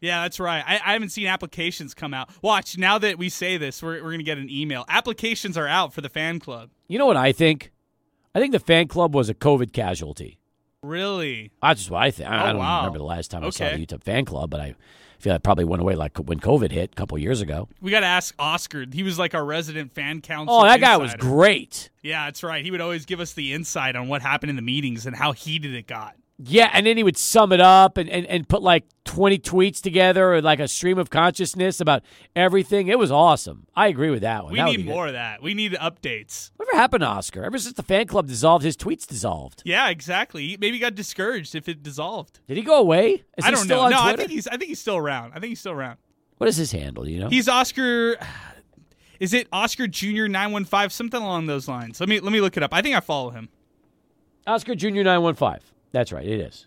[0.00, 0.64] Yeah, that's right.
[0.66, 2.30] I, I haven't seen applications come out.
[2.42, 4.84] Watch, now that we say this, we're, we're going to get an email.
[4.88, 6.70] Applications are out for the fan club.
[6.88, 7.70] You know what I think?
[8.34, 10.38] I think the fan club was a COVID casualty.
[10.82, 11.50] Really?
[11.62, 12.30] That's just what I think.
[12.30, 12.78] I, I Oh, don't wow.
[12.78, 14.74] remember the last time I saw the UTEP fan club, but I
[15.18, 17.68] feel that probably went away like when COVID hit a couple years ago.
[17.82, 18.86] We got to ask Oscar.
[18.90, 20.54] He was like our resident fan council.
[20.56, 21.90] Oh, that guy was great.
[22.02, 22.64] Yeah, that's right.
[22.64, 25.32] He would always give us the insight on what happened in the meetings and how
[25.32, 26.16] heated it got.
[26.42, 29.82] Yeah, and then he would sum it up and, and, and put like 20 tweets
[29.82, 32.02] together or like a stream of consciousness about
[32.34, 32.88] everything.
[32.88, 33.66] It was awesome.
[33.76, 34.52] I agree with that one.
[34.54, 35.42] We That need more of that.
[35.42, 36.50] We need updates.
[36.56, 37.44] Whatever happened to Oscar?
[37.44, 39.62] Ever since the fan club dissolved, his tweets dissolved.
[39.66, 40.46] Yeah, exactly.
[40.48, 42.40] He Maybe got discouraged if it dissolved.
[42.48, 43.24] Did he go away?
[43.36, 43.88] Is I he don't still know.
[43.90, 44.46] No, I think he's.
[44.48, 45.32] I think he's still around.
[45.32, 45.98] I think he's still around.
[46.38, 47.06] what is his handle?
[47.06, 47.28] You know?
[47.28, 48.16] He's Oscar.
[49.20, 52.00] Is it Oscar Junior nine one five something along those lines?
[52.00, 52.72] Let me let me look it up.
[52.72, 53.50] I think I follow him.
[54.46, 55.62] Oscar Junior nine one five.
[55.92, 56.26] That's right.
[56.26, 56.66] It is.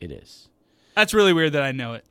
[0.00, 0.48] It is.
[0.94, 2.04] That's really weird that I know it.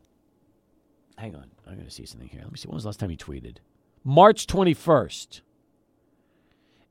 [1.18, 1.52] Hang on.
[1.68, 2.42] I'm going to see something here.
[2.42, 2.68] Let me see.
[2.68, 3.58] When was the last time he tweeted?
[4.04, 5.42] March 21st.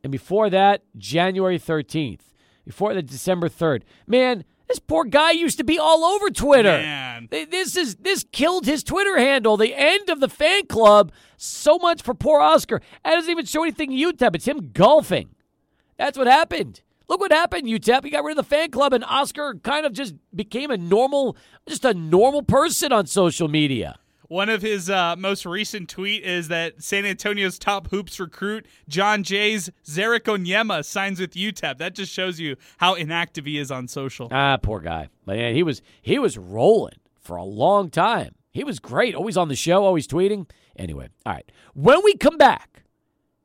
[0.02, 2.20] And before that, January 13th.
[2.64, 3.82] Before that, December 3rd.
[4.06, 6.78] Man, this poor guy used to be all over Twitter.
[6.78, 7.28] Man.
[7.30, 9.56] This is this killed his Twitter handle.
[9.56, 11.10] The end of the fan club.
[11.36, 12.80] So much for poor Oscar.
[13.04, 14.36] That doesn't even show anything UTEP.
[14.36, 15.30] It's him golfing.
[15.98, 16.82] That's what happened.
[17.10, 18.04] Look what happened, UTEP.
[18.04, 21.36] He got rid of the fan club, and Oscar kind of just became a normal,
[21.66, 23.98] just a normal person on social media.
[24.28, 29.24] One of his uh, most recent tweet is that San Antonio's top hoops recruit John
[29.24, 31.78] Jay's Ze'Rik Onyema signs with UTEP.
[31.78, 34.28] That just shows you how inactive he is on social.
[34.30, 35.08] Ah, poor guy.
[35.26, 38.36] Man, he was he was rolling for a long time.
[38.52, 39.16] He was great.
[39.16, 40.48] Always on the show, always tweeting.
[40.76, 41.50] Anyway, all right.
[41.74, 42.84] When we come back,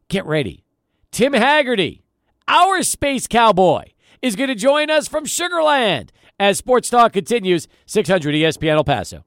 [0.07, 0.63] get ready.
[1.09, 2.04] Tim Haggerty,
[2.47, 3.85] our space cowboy,
[4.21, 6.09] is going to join us from Sugarland
[6.39, 9.23] as Sports Talk continues 600 ESPN El Paso.